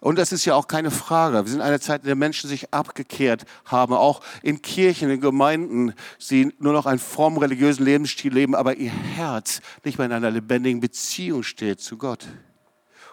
Und 0.00 0.18
das 0.18 0.32
ist 0.32 0.46
ja 0.46 0.54
auch 0.54 0.66
keine 0.66 0.90
Frage. 0.90 1.44
Wir 1.44 1.50
sind 1.50 1.60
in 1.60 1.66
einer 1.66 1.80
Zeit, 1.80 2.02
in 2.02 2.06
der 2.06 2.16
Menschen 2.16 2.48
sich 2.48 2.72
abgekehrt 2.72 3.44
haben, 3.66 3.92
auch 3.92 4.22
in 4.42 4.62
Kirchen, 4.62 5.10
in 5.10 5.20
Gemeinden, 5.20 5.92
sie 6.18 6.54
nur 6.58 6.72
noch 6.72 6.86
einen 6.86 6.98
fromm 6.98 7.36
religiösen 7.36 7.84
Lebensstil 7.84 8.32
leben, 8.32 8.54
aber 8.54 8.76
ihr 8.76 8.90
Herz 8.90 9.60
nicht 9.84 9.98
mehr 9.98 10.06
in 10.06 10.12
einer 10.12 10.30
lebendigen 10.30 10.80
Beziehung 10.80 11.42
steht 11.42 11.80
zu 11.80 11.98
Gott. 11.98 12.26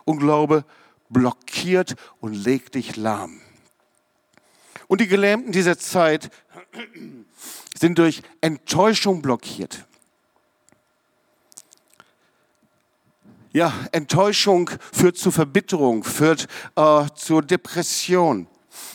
Unglaube 0.05 0.63
blockiert 1.09 1.95
und 2.21 2.33
legt 2.33 2.75
dich 2.75 2.95
lahm. 2.95 3.41
Und 4.87 5.01
die 5.01 5.07
Gelähmten 5.07 5.51
dieser 5.51 5.77
Zeit 5.77 6.29
sind 7.77 7.97
durch 7.97 8.21
Enttäuschung 8.39 9.21
blockiert. 9.21 9.86
Ja, 13.57 13.73
Enttäuschung 13.91 14.69
führt 14.93 15.17
zu 15.17 15.31
Verbitterung, 15.31 16.03
führt 16.03 16.47
äh, 16.75 17.05
zur 17.15 17.41
Depression. 17.41 18.45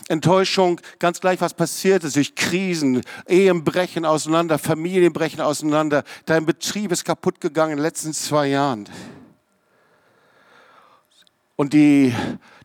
Enttäuschung, 0.06 0.80
ganz 1.00 1.18
gleich 1.18 1.40
was 1.40 1.52
passiert 1.52 2.04
ist, 2.04 2.14
durch 2.14 2.36
Krisen, 2.36 3.02
Ehen 3.26 3.64
brechen 3.64 4.04
auseinander, 4.04 4.60
Familien 4.60 5.12
brechen 5.12 5.40
auseinander, 5.40 6.04
dein 6.26 6.46
Betrieb 6.46 6.92
ist 6.92 7.04
kaputt 7.04 7.40
gegangen 7.40 7.72
in 7.72 7.78
den 7.78 7.82
letzten 7.82 8.12
zwei 8.12 8.46
Jahren. 8.46 8.88
Und 11.56 11.72
die 11.72 12.14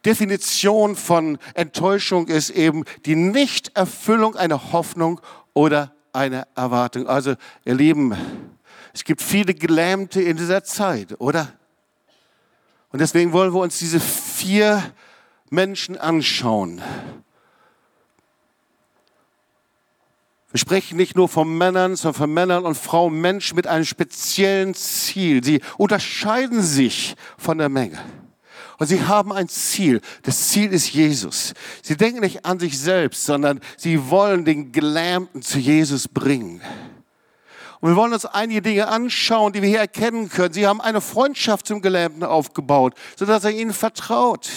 Definition 0.05 0.95
von 0.95 1.39
Enttäuschung 1.55 2.27
ist 2.27 2.51
eben 2.51 2.83
die 3.07 3.15
Nichterfüllung 3.15 4.35
einer 4.35 4.71
Hoffnung 4.71 5.19
oder 5.55 5.95
einer 6.13 6.47
Erwartung. 6.53 7.07
Also, 7.07 7.33
ihr 7.65 7.73
Lieben, 7.73 8.15
es 8.93 9.03
gibt 9.03 9.23
viele 9.23 9.55
Gelähmte 9.55 10.21
in 10.21 10.37
dieser 10.37 10.63
Zeit, 10.63 11.19
oder? 11.19 11.56
Und 12.91 12.99
deswegen 12.99 13.33
wollen 13.33 13.53
wir 13.53 13.59
uns 13.59 13.79
diese 13.79 13.99
vier 13.99 14.83
Menschen 15.49 15.97
anschauen. 15.97 16.81
Wir 20.51 20.59
sprechen 20.59 20.97
nicht 20.97 21.15
nur 21.15 21.27
von 21.27 21.57
Männern, 21.57 21.95
sondern 21.95 22.19
von 22.21 22.33
Männern 22.33 22.65
und 22.65 22.75
Frauen, 22.75 23.19
Menschen 23.19 23.55
mit 23.55 23.67
einem 23.67 23.85
speziellen 23.85 24.73
Ziel. 24.73 25.43
Sie 25.43 25.61
unterscheiden 25.77 26.61
sich 26.61 27.15
von 27.37 27.57
der 27.57 27.69
Menge. 27.69 27.99
Und 28.79 28.87
sie 28.87 29.03
haben 29.03 29.33
ein 29.33 29.49
Ziel. 29.49 30.01
Das 30.23 30.49
Ziel 30.49 30.71
ist 30.71 30.93
Jesus. 30.93 31.53
Sie 31.81 31.97
denken 31.97 32.21
nicht 32.21 32.45
an 32.45 32.59
sich 32.59 32.79
selbst, 32.79 33.25
sondern 33.25 33.59
sie 33.75 34.09
wollen 34.09 34.45
den 34.45 34.71
Gelähmten 34.71 35.41
zu 35.41 35.59
Jesus 35.59 36.07
bringen. 36.07 36.61
Und 37.79 37.89
wir 37.89 37.95
wollen 37.95 38.13
uns 38.13 38.25
einige 38.25 38.61
Dinge 38.61 38.87
anschauen, 38.87 39.53
die 39.53 39.61
wir 39.61 39.69
hier 39.69 39.79
erkennen 39.79 40.29
können. 40.29 40.53
Sie 40.53 40.65
haben 40.65 40.81
eine 40.81 41.01
Freundschaft 41.01 41.67
zum 41.67 41.81
Gelähmten 41.81 42.23
aufgebaut, 42.23 42.95
sodass 43.15 43.43
er 43.43 43.51
ihnen 43.51 43.73
vertraut. 43.73 44.49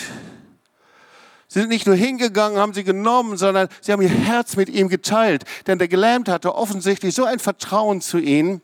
Sie 1.53 1.59
sind 1.59 1.69
nicht 1.69 1.87
nur 1.87 1.97
hingegangen, 1.97 2.59
haben 2.59 2.75
sie 2.75 2.85
genommen, 2.85 3.37
sondern 3.37 3.69
sie 3.81 3.93
haben 3.93 4.03
ihr 4.03 4.09
Herz 4.09 4.57
mit 4.57 4.69
ihm 4.69 4.89
geteilt. 4.89 5.45
Denn 5.67 5.79
der 5.79 5.89
Gelähmte 5.89 6.33
hatte 6.33 6.55
offensichtlich 6.55 7.15
so 7.15 7.25
ein 7.25 7.41
Vertrauen 7.41 8.01
zu 8.01 8.19
ihnen, 8.19 8.63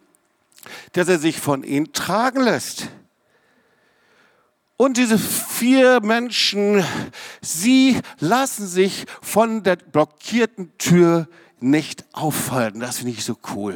dass 0.92 1.09
er 1.09 1.19
sich 1.19 1.40
von 1.40 1.64
ihnen 1.64 1.92
tragen 1.92 2.42
lässt. 2.42 2.88
Und 4.77 4.99
diese 4.99 5.19
vier 5.19 6.01
Menschen, 6.01 6.85
sie 7.40 8.01
lassen 8.21 8.66
sich 8.66 9.07
von 9.21 9.62
der 9.62 9.77
blockierten 9.77 10.77
Tür 10.79 11.29
nicht 11.61 12.05
aufhalten. 12.12 12.81
Das 12.81 12.99
finde 12.99 13.12
ich 13.12 13.25
so 13.25 13.37
cool. 13.55 13.75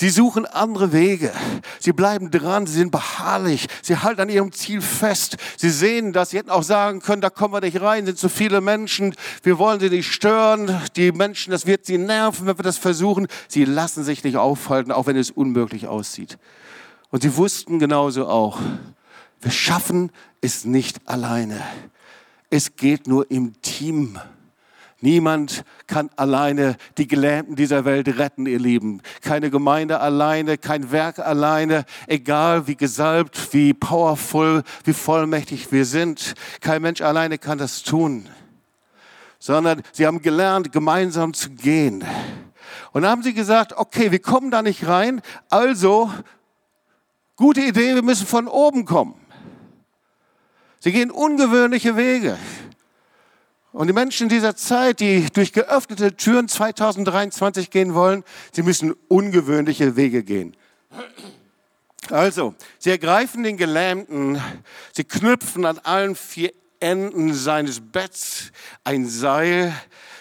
Sie 0.00 0.08
suchen 0.08 0.46
andere 0.46 0.94
Wege. 0.94 1.30
Sie 1.78 1.92
bleiben 1.92 2.30
dran. 2.30 2.66
Sie 2.66 2.72
sind 2.72 2.90
beharrlich. 2.90 3.66
Sie 3.82 3.98
halten 3.98 4.22
an 4.22 4.30
ihrem 4.30 4.50
Ziel 4.50 4.80
fest. 4.80 5.36
Sie 5.58 5.68
sehen 5.68 6.14
das. 6.14 6.30
Sie 6.30 6.38
hätten 6.38 6.48
auch 6.48 6.62
sagen 6.62 7.00
können, 7.00 7.20
da 7.20 7.28
kommen 7.28 7.52
wir 7.52 7.60
nicht 7.60 7.82
rein, 7.82 8.06
sind 8.06 8.18
zu 8.18 8.30
viele 8.30 8.62
Menschen. 8.62 9.14
Wir 9.42 9.58
wollen 9.58 9.78
sie 9.78 9.90
nicht 9.90 10.10
stören. 10.10 10.80
Die 10.96 11.12
Menschen, 11.12 11.50
das 11.50 11.66
wird 11.66 11.84
sie 11.84 11.98
nerven, 11.98 12.46
wenn 12.46 12.58
wir 12.58 12.62
das 12.62 12.78
versuchen. 12.78 13.26
Sie 13.46 13.66
lassen 13.66 14.02
sich 14.02 14.24
nicht 14.24 14.38
aufhalten, 14.38 14.90
auch 14.90 15.04
wenn 15.04 15.18
es 15.18 15.30
unmöglich 15.30 15.86
aussieht. 15.86 16.38
Und 17.10 17.20
sie 17.20 17.36
wussten 17.36 17.78
genauso 17.78 18.26
auch, 18.26 18.58
wir 19.42 19.50
schaffen 19.50 20.12
es 20.40 20.64
nicht 20.64 21.06
alleine. 21.06 21.60
Es 22.48 22.74
geht 22.74 23.06
nur 23.06 23.30
im 23.30 23.60
Team. 23.60 24.18
Niemand 25.02 25.64
kann 25.86 26.10
alleine 26.16 26.76
die 26.98 27.08
Gelähmten 27.08 27.56
dieser 27.56 27.86
Welt 27.86 28.06
retten, 28.18 28.44
ihr 28.44 28.58
Lieben. 28.58 29.00
Keine 29.22 29.50
Gemeinde 29.50 30.00
alleine, 30.00 30.58
kein 30.58 30.92
Werk 30.92 31.18
alleine, 31.18 31.86
egal 32.06 32.66
wie 32.66 32.76
gesalbt, 32.76 33.54
wie 33.54 33.72
powerful, 33.72 34.62
wie 34.84 34.92
vollmächtig 34.92 35.72
wir 35.72 35.86
sind. 35.86 36.34
Kein 36.60 36.82
Mensch 36.82 37.00
alleine 37.00 37.38
kann 37.38 37.56
das 37.56 37.82
tun, 37.82 38.28
sondern 39.38 39.82
sie 39.92 40.06
haben 40.06 40.20
gelernt, 40.20 40.70
gemeinsam 40.70 41.32
zu 41.32 41.48
gehen. 41.48 42.04
Und 42.92 43.02
dann 43.02 43.10
haben 43.10 43.22
sie 43.22 43.32
gesagt, 43.32 43.72
okay, 43.78 44.12
wir 44.12 44.20
kommen 44.20 44.50
da 44.50 44.60
nicht 44.60 44.86
rein, 44.86 45.22
also 45.48 46.10
gute 47.36 47.62
Idee, 47.62 47.94
wir 47.94 48.02
müssen 48.02 48.26
von 48.26 48.48
oben 48.48 48.84
kommen. 48.84 49.14
Sie 50.80 50.92
gehen 50.92 51.10
ungewöhnliche 51.10 51.96
Wege. 51.96 52.36
Und 53.72 53.86
die 53.86 53.92
Menschen 53.92 54.28
dieser 54.28 54.56
Zeit, 54.56 54.98
die 54.98 55.30
durch 55.32 55.52
geöffnete 55.52 56.16
Türen 56.16 56.48
2023 56.48 57.70
gehen 57.70 57.94
wollen, 57.94 58.24
sie 58.52 58.62
müssen 58.62 58.94
ungewöhnliche 59.08 59.94
Wege 59.94 60.24
gehen. 60.24 60.56
Also, 62.10 62.54
sie 62.78 62.90
ergreifen 62.90 63.44
den 63.44 63.56
Gelähmten, 63.56 64.42
sie 64.92 65.04
knüpfen 65.04 65.64
an 65.64 65.78
allen 65.78 66.16
vier 66.16 66.52
Enden 66.80 67.32
seines 67.32 67.80
Betts 67.80 68.50
ein 68.82 69.06
Seil, 69.06 69.72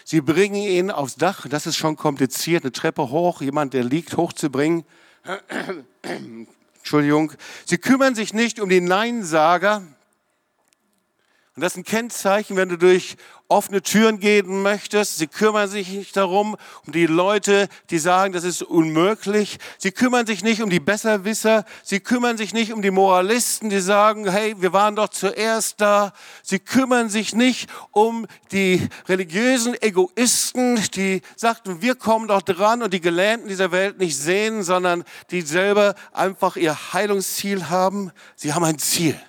sie 0.03 0.21
bringen 0.21 0.55
ihn 0.55 0.91
aufs 0.91 1.15
Dach, 1.15 1.47
das 1.49 1.65
ist 1.65 1.77
schon 1.77 1.95
kompliziert, 1.95 2.63
eine 2.63 2.71
Treppe 2.71 3.09
hoch, 3.09 3.41
jemand, 3.41 3.73
der 3.73 3.83
liegt, 3.83 4.17
hochzubringen. 4.17 4.83
Entschuldigung, 6.77 7.31
sie 7.65 7.79
kümmern 7.79 8.13
sich 8.13 8.33
nicht 8.33 8.59
um 8.59 8.69
die 8.69 8.81
Neinsager, 8.81 9.81
und 11.59 11.63
das 11.63 11.73
ist 11.73 11.79
ein 11.79 11.83
Kennzeichen, 11.83 12.55
wenn 12.55 12.69
du 12.69 12.77
durch 12.77 13.17
offene 13.49 13.81
Türen 13.81 14.19
gehen 14.19 14.61
möchtest. 14.61 15.17
Sie 15.17 15.27
kümmern 15.27 15.67
sich 15.67 15.89
nicht 15.89 16.15
darum, 16.15 16.55
um 16.85 16.93
die 16.93 17.07
Leute, 17.07 17.67
die 17.89 17.97
sagen, 17.97 18.31
das 18.31 18.43
ist 18.43 18.61
unmöglich. 18.61 19.57
Sie 19.79 19.91
kümmern 19.91 20.27
sich 20.27 20.43
nicht 20.43 20.61
um 20.61 20.69
die 20.69 20.79
Besserwisser. 20.79 21.65
Sie 21.83 21.99
kümmern 21.99 22.37
sich 22.37 22.53
nicht 22.53 22.71
um 22.71 22.83
die 22.83 22.91
Moralisten, 22.91 23.69
die 23.69 23.79
sagen, 23.79 24.29
hey, 24.29 24.55
wir 24.59 24.71
waren 24.71 24.95
doch 24.95 25.09
zuerst 25.09 25.81
da. 25.81 26.13
Sie 26.43 26.59
kümmern 26.59 27.09
sich 27.09 27.33
nicht 27.33 27.69
um 27.91 28.27
die 28.51 28.87
religiösen 29.07 29.75
Egoisten, 29.81 30.79
die 30.93 31.23
sagten, 31.35 31.81
wir 31.81 31.95
kommen 31.95 32.27
doch 32.27 32.43
dran 32.43 32.83
und 32.83 32.93
die 32.93 33.01
Gelähmten 33.01 33.49
dieser 33.49 33.71
Welt 33.71 33.97
nicht 33.97 34.17
sehen, 34.17 34.61
sondern 34.61 35.03
die 35.31 35.41
selber 35.41 35.95
einfach 36.13 36.55
ihr 36.55 36.93
Heilungsziel 36.93 37.69
haben. 37.69 38.11
Sie 38.35 38.53
haben 38.53 38.63
ein 38.63 38.77
Ziel. 38.77 39.19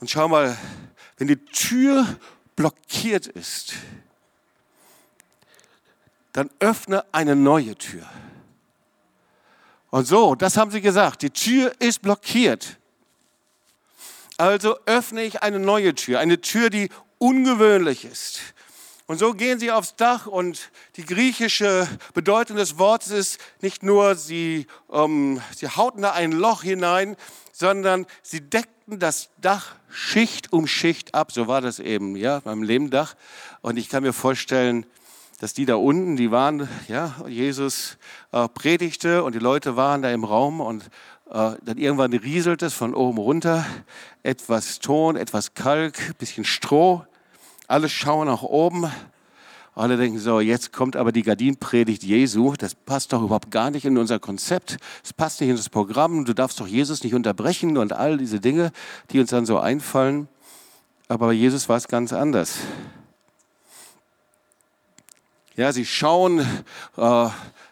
Und 0.00 0.10
schau 0.10 0.28
mal, 0.28 0.54
wenn 1.24 1.28
die 1.28 1.44
Tür 1.46 2.06
blockiert 2.54 3.26
ist, 3.26 3.72
dann 6.34 6.50
öffne 6.58 7.02
eine 7.12 7.34
neue 7.34 7.76
Tür. 7.76 8.06
Und 9.88 10.06
so, 10.06 10.34
das 10.34 10.58
haben 10.58 10.70
sie 10.70 10.82
gesagt, 10.82 11.22
die 11.22 11.30
Tür 11.30 11.72
ist 11.78 12.02
blockiert. 12.02 12.76
Also 14.36 14.78
öffne 14.84 15.22
ich 15.22 15.42
eine 15.42 15.58
neue 15.58 15.94
Tür, 15.94 16.20
eine 16.20 16.42
Tür, 16.42 16.68
die 16.68 16.90
ungewöhnlich 17.16 18.04
ist. 18.04 18.40
Und 19.06 19.16
so 19.16 19.32
gehen 19.32 19.58
sie 19.58 19.72
aufs 19.72 19.96
Dach 19.96 20.26
und 20.26 20.70
die 20.96 21.06
griechische 21.06 21.88
Bedeutung 22.12 22.58
des 22.58 22.78
Wortes 22.78 23.10
ist 23.10 23.40
nicht 23.62 23.82
nur, 23.82 24.14
sie, 24.14 24.66
ähm, 24.92 25.40
sie 25.56 25.68
hauten 25.68 26.02
da 26.02 26.12
ein 26.12 26.32
Loch 26.32 26.64
hinein, 26.64 27.16
sondern 27.50 28.04
sie 28.22 28.42
deckten 28.42 28.73
das 28.86 29.30
Dach 29.40 29.74
Schicht 29.90 30.52
um 30.52 30.66
Schicht 30.66 31.14
ab. 31.14 31.32
So 31.32 31.46
war 31.46 31.60
das 31.60 31.78
eben, 31.78 32.16
ja, 32.16 32.40
beim 32.40 32.62
Lehmdach. 32.62 33.14
Und 33.62 33.76
ich 33.76 33.88
kann 33.88 34.02
mir 34.02 34.12
vorstellen, 34.12 34.86
dass 35.40 35.54
die 35.54 35.66
da 35.66 35.76
unten, 35.76 36.16
die 36.16 36.30
waren, 36.30 36.68
ja, 36.88 37.14
Jesus 37.26 37.98
äh, 38.32 38.48
predigte 38.48 39.24
und 39.24 39.34
die 39.34 39.40
Leute 39.40 39.76
waren 39.76 40.02
da 40.02 40.10
im 40.10 40.24
Raum 40.24 40.60
und 40.60 40.84
äh, 41.30 41.52
dann 41.62 41.78
irgendwann 41.78 42.12
rieselt 42.12 42.62
es 42.62 42.74
von 42.74 42.94
oben 42.94 43.18
runter, 43.18 43.66
etwas 44.22 44.78
Ton, 44.78 45.16
etwas 45.16 45.54
Kalk, 45.54 46.16
bisschen 46.18 46.44
Stroh. 46.44 47.04
Alle 47.66 47.88
schauen 47.88 48.28
nach 48.28 48.42
oben 48.42 48.90
alle 49.76 49.96
denken 49.96 50.20
so, 50.20 50.38
jetzt 50.38 50.72
kommt 50.72 50.94
aber 50.94 51.10
die 51.10 51.22
Gardinenpredigt 51.22 52.04
Jesu. 52.04 52.54
Das 52.56 52.76
passt 52.76 53.12
doch 53.12 53.22
überhaupt 53.22 53.50
gar 53.50 53.70
nicht 53.70 53.84
in 53.84 53.98
unser 53.98 54.20
Konzept. 54.20 54.76
Es 55.02 55.12
passt 55.12 55.40
nicht 55.40 55.50
in 55.50 55.56
das 55.56 55.68
Programm. 55.68 56.24
Du 56.24 56.32
darfst 56.32 56.60
doch 56.60 56.68
Jesus 56.68 57.02
nicht 57.02 57.14
unterbrechen 57.14 57.76
und 57.76 57.92
all 57.92 58.16
diese 58.16 58.38
Dinge, 58.38 58.70
die 59.10 59.18
uns 59.18 59.30
dann 59.30 59.46
so 59.46 59.58
einfallen. 59.58 60.28
Aber 61.08 61.26
bei 61.26 61.32
Jesus 61.32 61.68
war 61.68 61.76
es 61.76 61.88
ganz 61.88 62.12
anders. 62.12 62.58
Ja, 65.56 65.72
sie 65.72 65.84
schauen, 65.86 66.40
äh, 66.96 67.28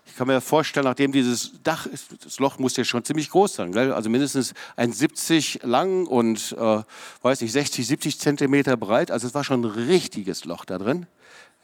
ich 0.07 0.17
kann 0.17 0.27
mir 0.27 0.41
vorstellen, 0.41 0.85
nachdem 0.85 1.11
dieses 1.11 1.53
Dach 1.63 1.87
ist, 1.87 2.25
das 2.25 2.39
Loch 2.39 2.59
muss 2.59 2.77
ja 2.77 2.85
schon 2.85 3.05
ziemlich 3.05 3.31
groß 3.31 3.55
sein, 3.55 3.73
gell? 3.73 3.93
also 3.93 4.11
mindestens 4.11 4.55
ein 4.77 4.93
70 4.93 5.61
lang 5.63 6.07
und, 6.07 6.55
äh, 6.59 6.83
weiß 7.23 7.41
nicht, 7.41 7.53
60, 7.53 7.87
70 7.87 8.21
Zentimeter 8.21 8.77
breit. 8.77 9.11
Also 9.11 9.27
es 9.27 9.35
war 9.35 9.43
schon 9.43 9.63
ein 9.63 9.71
richtiges 9.71 10.45
Loch 10.45 10.65
da 10.65 10.79
drin. 10.79 11.07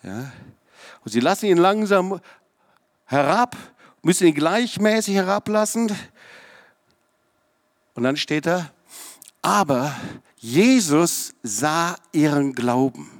Ja? 0.02 0.32
Und 1.04 1.12
sie 1.12 1.20
lassen 1.20 1.46
ihn 1.46 1.58
langsam 1.58 2.20
herab, 3.06 3.56
müssen 4.02 4.26
ihn 4.26 4.34
gleichmäßig 4.34 5.14
herablassen. 5.14 5.94
Und 7.94 8.02
dann 8.02 8.16
steht 8.16 8.46
da, 8.46 8.70
aber 9.42 9.94
Jesus 10.36 11.34
sah 11.42 11.96
ihren 12.12 12.54
Glauben. 12.54 13.10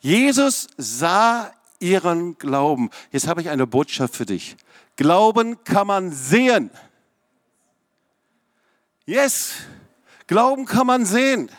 Jesus 0.00 0.68
sah 0.76 1.52
ihren 1.80 2.38
Glauben. 2.38 2.90
Jetzt 3.10 3.26
habe 3.26 3.40
ich 3.40 3.50
eine 3.50 3.66
Botschaft 3.66 4.16
für 4.16 4.26
dich. 4.26 4.56
Glauben 4.96 5.62
kann 5.64 5.86
man 5.86 6.12
sehen. 6.12 6.70
Yes, 9.04 9.54
Glauben 10.26 10.64
kann 10.64 10.86
man 10.86 11.04
sehen. 11.04 11.50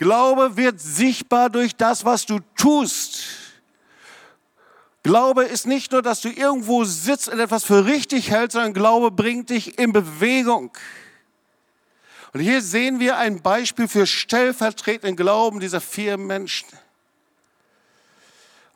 Glaube 0.00 0.56
wird 0.56 0.80
sichtbar 0.80 1.50
durch 1.50 1.76
das, 1.76 2.06
was 2.06 2.24
du 2.24 2.38
tust. 2.56 3.20
Glaube 5.02 5.44
ist 5.44 5.66
nicht 5.66 5.92
nur, 5.92 6.00
dass 6.00 6.22
du 6.22 6.30
irgendwo 6.30 6.84
sitzt 6.84 7.28
und 7.28 7.38
etwas 7.38 7.64
für 7.64 7.84
richtig 7.84 8.30
hältst, 8.30 8.54
sondern 8.54 8.72
Glaube 8.72 9.10
bringt 9.10 9.50
dich 9.50 9.78
in 9.78 9.92
Bewegung. 9.92 10.72
Und 12.32 12.40
hier 12.40 12.62
sehen 12.62 12.98
wir 12.98 13.18
ein 13.18 13.42
Beispiel 13.42 13.88
für 13.88 14.06
stellvertretenden 14.06 15.16
Glauben 15.16 15.60
dieser 15.60 15.82
vier 15.82 16.16
Menschen. 16.16 16.70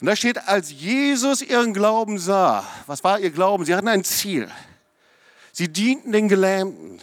Und 0.02 0.06
da 0.06 0.16
steht, 0.16 0.46
als 0.46 0.72
Jesus 0.72 1.40
ihren 1.40 1.72
Glauben 1.72 2.18
sah, 2.18 2.66
was 2.86 3.02
war 3.02 3.18
ihr 3.18 3.30
Glauben? 3.30 3.64
Sie 3.64 3.74
hatten 3.74 3.88
ein 3.88 4.04
Ziel. 4.04 4.50
Sie 5.52 5.72
dienten 5.72 6.12
den 6.12 6.28
Gelähmten. 6.28 7.00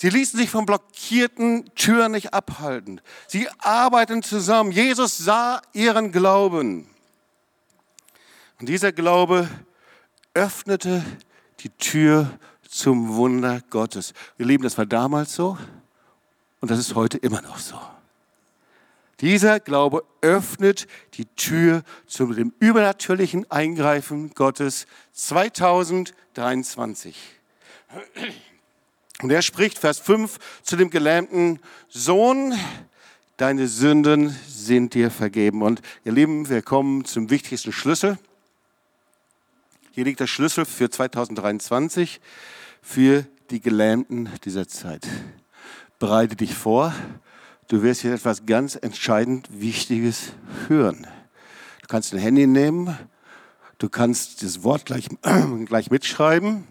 Sie 0.00 0.08
ließen 0.08 0.38
sich 0.38 0.48
von 0.48 0.64
blockierten 0.64 1.74
Türen 1.74 2.12
nicht 2.12 2.32
abhalten. 2.32 3.02
Sie 3.26 3.46
arbeiten 3.58 4.22
zusammen. 4.22 4.72
Jesus 4.72 5.18
sah 5.18 5.60
ihren 5.74 6.10
Glauben. 6.10 6.88
Und 8.58 8.70
dieser 8.70 8.92
Glaube 8.92 9.46
öffnete 10.32 11.04
die 11.58 11.68
Tür 11.68 12.30
zum 12.66 13.16
Wunder 13.16 13.60
Gottes. 13.68 14.14
Ihr 14.38 14.46
Lieben, 14.46 14.64
das 14.64 14.78
war 14.78 14.86
damals 14.86 15.34
so 15.34 15.58
und 16.60 16.70
das 16.70 16.78
ist 16.78 16.94
heute 16.94 17.18
immer 17.18 17.42
noch 17.42 17.58
so. 17.58 17.78
Dieser 19.20 19.60
Glaube 19.60 20.02
öffnet 20.22 20.86
die 21.12 21.26
Tür 21.26 21.82
zu 22.06 22.32
dem 22.32 22.54
übernatürlichen 22.58 23.50
Eingreifen 23.50 24.30
Gottes 24.30 24.86
2023. 25.12 27.14
Und 29.22 29.30
er 29.30 29.42
spricht, 29.42 29.78
Vers 29.78 29.98
5, 29.98 30.38
zu 30.62 30.76
dem 30.76 30.90
gelähmten 30.90 31.60
Sohn, 31.88 32.54
deine 33.36 33.68
Sünden 33.68 34.34
sind 34.46 34.94
dir 34.94 35.10
vergeben. 35.10 35.62
Und 35.62 35.82
ihr 36.04 36.12
Lieben, 36.12 36.48
wir 36.48 36.62
kommen 36.62 37.04
zum 37.04 37.30
wichtigsten 37.30 37.72
Schlüssel. 37.72 38.18
Hier 39.92 40.04
liegt 40.04 40.20
der 40.20 40.26
Schlüssel 40.26 40.64
für 40.64 40.88
2023, 40.88 42.20
für 42.80 43.26
die 43.50 43.60
Gelähmten 43.60 44.30
dieser 44.44 44.68
Zeit. 44.68 45.06
Bereite 45.98 46.36
dich 46.36 46.54
vor, 46.54 46.94
du 47.68 47.82
wirst 47.82 48.02
hier 48.02 48.14
etwas 48.14 48.46
ganz 48.46 48.78
entscheidend 48.80 49.48
Wichtiges 49.60 50.32
hören. 50.68 51.06
Du 51.82 51.88
kannst 51.88 52.14
ein 52.14 52.20
Handy 52.20 52.46
nehmen, 52.46 52.96
du 53.78 53.88
kannst 53.90 54.42
das 54.42 54.62
Wort 54.62 54.86
gleich, 54.86 55.08
gleich 55.66 55.90
mitschreiben. 55.90 56.66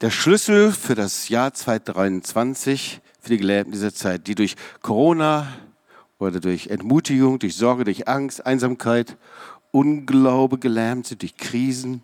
Der 0.00 0.10
Schlüssel 0.10 0.72
für 0.72 0.94
das 0.94 1.28
Jahr 1.28 1.52
2023, 1.52 3.02
für 3.20 3.28
die 3.28 3.36
Gelähmten 3.36 3.72
dieser 3.72 3.92
Zeit, 3.92 4.26
die 4.28 4.34
durch 4.34 4.56
Corona 4.80 5.52
oder 6.18 6.40
durch 6.40 6.68
Entmutigung, 6.68 7.38
durch 7.38 7.54
Sorge, 7.54 7.84
durch 7.84 8.08
Angst, 8.08 8.46
Einsamkeit, 8.46 9.18
Unglaube 9.72 10.56
gelähmt 10.56 11.06
sind, 11.06 11.20
durch 11.20 11.36
Krisen, 11.36 12.02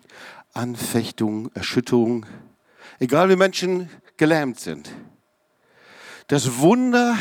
Anfechtungen, 0.53 1.49
Erschütterungen, 1.55 2.27
egal 2.99 3.29
wie 3.29 3.35
Menschen 3.35 3.89
gelähmt 4.15 4.59
sind. 4.59 4.91
Das 6.27 6.59
Wunder 6.59 7.17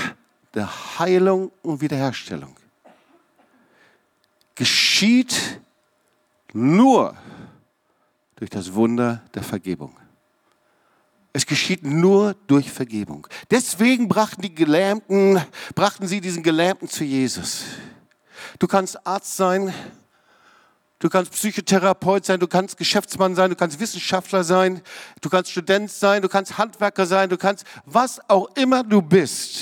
der 0.52 0.98
Heilung 0.98 1.52
und 1.62 1.80
Wiederherstellung 1.80 2.54
geschieht 4.54 5.58
nur 6.52 7.16
durch 8.36 8.50
das 8.50 8.74
Wunder 8.74 9.22
der 9.32 9.42
Vergebung. 9.42 9.96
Es 11.36 11.44
geschieht 11.44 11.84
nur 11.84 12.34
durch 12.46 12.72
Vergebung. 12.72 13.26
Deswegen 13.50 14.08
brachten 14.08 14.40
die 14.40 14.54
Gelähmten, 14.54 15.38
brachten 15.74 16.06
sie 16.06 16.22
diesen 16.22 16.42
Gelähmten 16.42 16.88
zu 16.88 17.04
Jesus. 17.04 17.64
Du 18.58 18.66
kannst 18.66 19.06
Arzt 19.06 19.36
sein, 19.36 19.70
du 20.98 21.10
kannst 21.10 21.32
Psychotherapeut 21.32 22.24
sein, 22.24 22.40
du 22.40 22.46
kannst 22.46 22.78
Geschäftsmann 22.78 23.34
sein, 23.34 23.50
du 23.50 23.56
kannst 23.56 23.78
Wissenschaftler 23.78 24.44
sein, 24.44 24.80
du 25.20 25.28
kannst 25.28 25.50
Student 25.50 25.90
sein, 25.90 26.22
du 26.22 26.30
kannst 26.30 26.56
Handwerker 26.56 27.04
sein, 27.04 27.28
du 27.28 27.36
kannst 27.36 27.66
was 27.84 28.18
auch 28.30 28.56
immer 28.56 28.82
du 28.82 29.02
bist. 29.02 29.58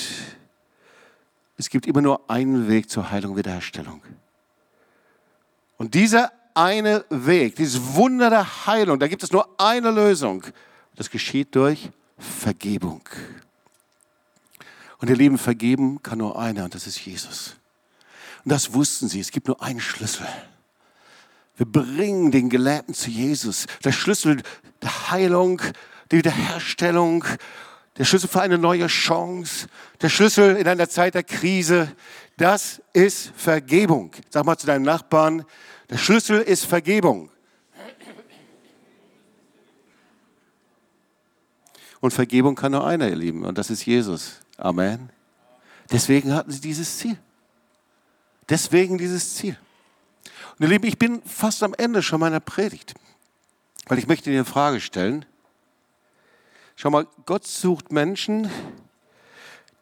Es 1.57 1.69
gibt 1.69 1.87
immer 1.87 1.99
nur 1.99 2.29
einen 2.29 2.69
Weg 2.69 2.89
zur 2.89 3.11
Heilung 3.11 3.31
und 3.31 3.37
Wiederherstellung. 3.37 4.01
Und 5.75 5.93
dieser 5.93 6.31
eine 6.53 7.03
Weg, 7.09 7.57
dieses 7.57 7.95
Wunder 7.95 8.29
der 8.29 8.65
Heilung, 8.65 8.97
da 8.97 9.09
gibt 9.09 9.23
es 9.23 9.33
nur 9.33 9.59
eine 9.59 9.91
Lösung. 9.91 10.45
Das 10.95 11.09
geschieht 11.09 11.55
durch 11.55 11.89
Vergebung. 12.17 13.01
Und 14.99 15.09
ihr 15.09 15.15
Lieben, 15.15 15.37
vergeben 15.37 16.01
kann 16.01 16.19
nur 16.19 16.39
einer 16.39 16.63
und 16.63 16.73
das 16.73 16.87
ist 16.87 16.99
Jesus. 17.05 17.55
Und 18.43 18.51
das 18.51 18.73
wussten 18.73 19.07
sie. 19.07 19.19
Es 19.19 19.31
gibt 19.31 19.47
nur 19.47 19.61
einen 19.61 19.81
Schlüssel. 19.81 20.27
Wir 21.57 21.65
bringen 21.65 22.31
den 22.31 22.49
Gelähmten 22.49 22.93
zu 22.93 23.09
Jesus. 23.09 23.65
Der 23.83 23.91
Schlüssel 23.91 24.41
der 24.81 25.11
Heilung, 25.11 25.61
der 26.11 26.19
Wiederherstellung, 26.19 27.25
der 27.97 28.05
Schlüssel 28.05 28.29
für 28.29 28.41
eine 28.41 28.57
neue 28.57 28.87
Chance, 28.87 29.67
der 30.01 30.09
Schlüssel 30.09 30.57
in 30.57 30.67
einer 30.67 30.89
Zeit 30.89 31.15
der 31.15 31.23
Krise, 31.23 31.91
das 32.37 32.81
ist 32.93 33.31
Vergebung. 33.35 34.11
Sag 34.29 34.45
mal 34.45 34.57
zu 34.57 34.67
deinem 34.67 34.83
Nachbarn, 34.83 35.45
der 35.89 35.97
Schlüssel 35.97 36.41
ist 36.41 36.65
Vergebung. 36.65 37.31
Und 42.05 42.11
Vergebung 42.11 42.53
kann 42.53 42.73
nur 42.73 42.85
einer, 42.85 43.09
ihr 43.09 43.15
Lieben, 43.15 43.43
und 43.45 43.57
das 43.57 43.71
ist 43.71 43.83
Jesus. 43.83 44.33
Amen. 44.57 45.09
Deswegen 45.91 46.35
hatten 46.35 46.51
sie 46.51 46.61
dieses 46.61 46.99
Ziel. 46.99 47.17
Deswegen 48.47 48.99
dieses 48.99 49.33
Ziel. 49.33 49.57
Und 50.51 50.65
ihr 50.65 50.67
Lieben, 50.67 50.85
ich 50.85 50.99
bin 50.99 51.23
fast 51.23 51.63
am 51.63 51.73
Ende 51.73 52.03
schon 52.03 52.19
meiner 52.19 52.39
Predigt, 52.39 52.93
weil 53.87 53.97
ich 53.97 54.05
möchte 54.05 54.29
dir 54.29 54.35
eine 54.35 54.45
Frage 54.45 54.81
stellen. 54.81 55.25
Schau 56.75 56.91
mal, 56.91 57.07
Gott 57.25 57.47
sucht 57.47 57.91
Menschen, 57.91 58.51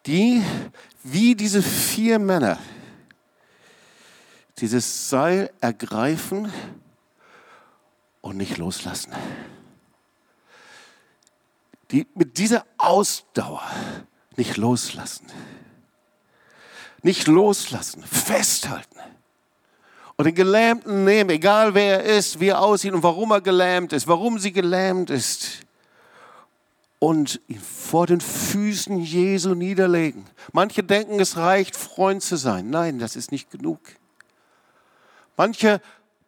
die 0.05 0.41
wie 1.03 1.35
diese 1.35 1.61
vier 1.61 2.19
Männer 2.19 2.57
dieses 4.59 5.09
Seil 5.09 5.51
ergreifen 5.59 6.53
und 8.21 8.37
nicht 8.37 8.57
loslassen 8.57 9.11
die 11.93 12.07
mit 12.15 12.39
dieser 12.39 12.65
Ausdauer 12.77 13.61
nicht 14.35 14.57
loslassen. 14.57 15.27
Nicht 17.03 17.27
loslassen, 17.27 18.03
festhalten. 18.03 18.99
Und 20.15 20.25
den 20.25 20.35
Gelähmten 20.35 21.05
nehmen, 21.05 21.29
egal 21.29 21.75
wer 21.75 22.03
er 22.03 22.17
ist, 22.17 22.39
wie 22.39 22.47
er 22.47 22.61
aussieht 22.61 22.93
und 22.93 23.03
warum 23.03 23.31
er 23.31 23.41
gelähmt 23.41 23.93
ist, 23.93 24.07
warum 24.07 24.39
sie 24.39 24.51
gelähmt 24.51 25.09
ist. 25.09 25.59
Und 26.97 27.41
ihn 27.47 27.59
vor 27.59 28.07
den 28.07 28.21
Füßen 28.21 28.99
Jesu 28.99 29.53
niederlegen. 29.53 30.25
Manche 30.51 30.83
denken, 30.83 31.19
es 31.19 31.37
reicht, 31.37 31.75
Freund 31.75 32.23
zu 32.23 32.37
sein. 32.37 32.69
Nein, 32.69 32.97
das 32.97 33.15
ist 33.15 33.31
nicht 33.31 33.51
genug. 33.51 33.79
Manche 35.35 35.81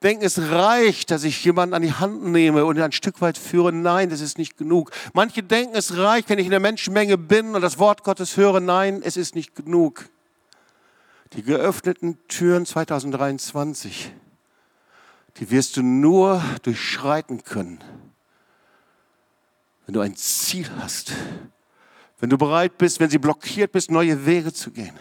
denken, 0.05 0.23
es 0.23 0.39
reicht, 0.39 1.09
dass 1.09 1.23
ich 1.23 1.43
jemanden 1.43 1.73
an 1.73 1.81
die 1.81 1.91
Hand 1.91 2.23
nehme 2.23 2.63
und 2.65 2.79
ein 2.79 2.91
Stück 2.91 3.21
weit 3.21 3.37
führe. 3.37 3.73
Nein, 3.73 4.09
das 4.09 4.21
ist 4.21 4.37
nicht 4.37 4.55
genug. 4.55 4.91
Manche 5.13 5.41
denken, 5.41 5.75
es 5.75 5.97
reicht, 5.97 6.29
wenn 6.29 6.37
ich 6.37 6.45
in 6.45 6.51
der 6.51 6.59
Menschenmenge 6.59 7.17
bin 7.17 7.55
und 7.55 7.61
das 7.61 7.79
Wort 7.79 8.03
Gottes 8.03 8.37
höre. 8.37 8.59
Nein, 8.59 9.01
es 9.03 9.17
ist 9.17 9.33
nicht 9.33 9.55
genug. 9.55 10.07
Die 11.33 11.41
geöffneten 11.41 12.19
Türen 12.27 12.67
2023, 12.67 14.13
die 15.37 15.49
wirst 15.49 15.75
du 15.75 15.81
nur 15.81 16.41
durchschreiten 16.61 17.43
können, 17.43 17.83
wenn 19.85 19.93
du 19.93 20.01
ein 20.01 20.15
Ziel 20.15 20.69
hast, 20.79 21.13
wenn 22.19 22.29
du 22.29 22.37
bereit 22.37 22.77
bist, 22.77 22.99
wenn 22.99 23.09
sie 23.09 23.17
blockiert 23.17 23.71
bist, 23.71 23.89
neue 23.89 24.25
Wege 24.25 24.53
zu 24.53 24.69
gehen. 24.69 24.93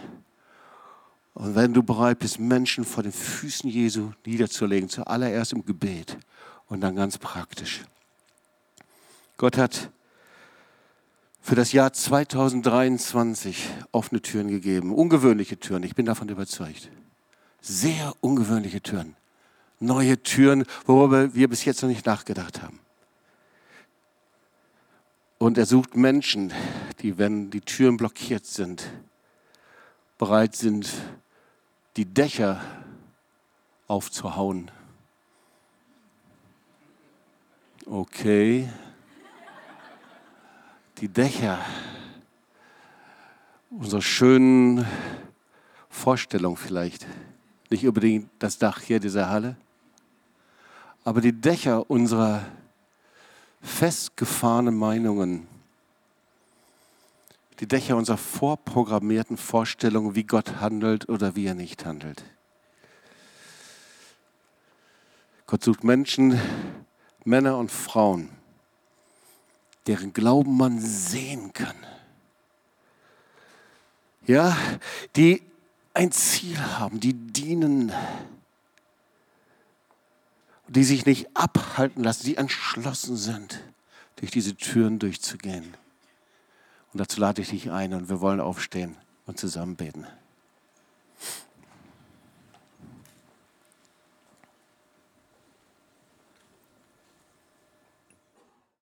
Und 1.34 1.56
wenn 1.56 1.74
du 1.74 1.82
bereit 1.82 2.20
bist, 2.20 2.38
Menschen 2.38 2.84
vor 2.84 3.02
den 3.02 3.12
Füßen 3.12 3.68
Jesu 3.68 4.12
niederzulegen, 4.24 4.88
zuallererst 4.88 5.52
im 5.52 5.64
Gebet 5.64 6.16
und 6.66 6.80
dann 6.80 6.94
ganz 6.94 7.18
praktisch. 7.18 7.84
Gott 9.36 9.58
hat 9.58 9.90
für 11.40 11.56
das 11.56 11.72
Jahr 11.72 11.92
2023 11.92 13.68
offene 13.90 14.22
Türen 14.22 14.48
gegeben, 14.48 14.94
ungewöhnliche 14.94 15.58
Türen, 15.58 15.82
ich 15.82 15.96
bin 15.96 16.06
davon 16.06 16.28
überzeugt. 16.28 16.88
Sehr 17.60 18.14
ungewöhnliche 18.20 18.80
Türen, 18.80 19.16
neue 19.80 20.22
Türen, 20.22 20.64
worüber 20.86 21.34
wir 21.34 21.48
bis 21.48 21.64
jetzt 21.64 21.82
noch 21.82 21.88
nicht 21.88 22.06
nachgedacht 22.06 22.62
haben. 22.62 22.78
Und 25.38 25.58
er 25.58 25.66
sucht 25.66 25.96
Menschen, 25.96 26.52
die, 27.00 27.18
wenn 27.18 27.50
die 27.50 27.60
Türen 27.60 27.96
blockiert 27.96 28.46
sind, 28.46 28.88
bereit 30.16 30.54
sind, 30.54 30.90
die 31.96 32.04
Dächer 32.04 32.60
aufzuhauen. 33.86 34.70
Okay. 37.86 38.68
Die 40.98 41.08
Dächer 41.08 41.58
unserer 43.70 44.02
schönen 44.02 44.86
Vorstellung 45.88 46.56
vielleicht. 46.56 47.06
Nicht 47.70 47.86
unbedingt 47.86 48.30
das 48.38 48.58
Dach 48.58 48.80
hier 48.80 49.00
dieser 49.00 49.28
Halle, 49.28 49.56
aber 51.04 51.20
die 51.20 51.32
Dächer 51.32 51.90
unserer 51.90 52.44
festgefahrenen 53.62 54.76
Meinungen 54.76 55.46
die 57.60 57.68
Dächer 57.68 57.96
unserer 57.96 58.16
vorprogrammierten 58.16 59.36
Vorstellungen, 59.36 60.14
wie 60.14 60.24
Gott 60.24 60.60
handelt 60.60 61.08
oder 61.08 61.36
wie 61.36 61.46
er 61.46 61.54
nicht 61.54 61.84
handelt. 61.84 62.24
Gott 65.46 65.62
sucht 65.62 65.84
Menschen, 65.84 66.40
Männer 67.24 67.58
und 67.58 67.70
Frauen, 67.70 68.30
deren 69.86 70.12
Glauben 70.12 70.56
man 70.56 70.80
sehen 70.80 71.52
kann. 71.52 71.76
Ja, 74.26 74.56
die 75.16 75.42
ein 75.92 76.10
Ziel 76.10 76.58
haben, 76.58 76.98
die 76.98 77.12
dienen, 77.14 77.92
die 80.66 80.84
sich 80.84 81.06
nicht 81.06 81.28
abhalten 81.34 82.02
lassen, 82.02 82.24
die 82.24 82.36
entschlossen 82.36 83.16
sind, 83.16 83.62
durch 84.16 84.30
diese 84.30 84.56
Türen 84.56 84.98
durchzugehen. 84.98 85.76
Und 86.94 87.00
dazu 87.00 87.20
lade 87.20 87.42
ich 87.42 87.48
dich 87.50 87.72
ein 87.72 87.92
und 87.92 88.08
wir 88.08 88.20
wollen 88.20 88.38
aufstehen 88.38 88.94
und 89.26 89.36
zusammen 89.36 89.74
beten. 89.74 90.06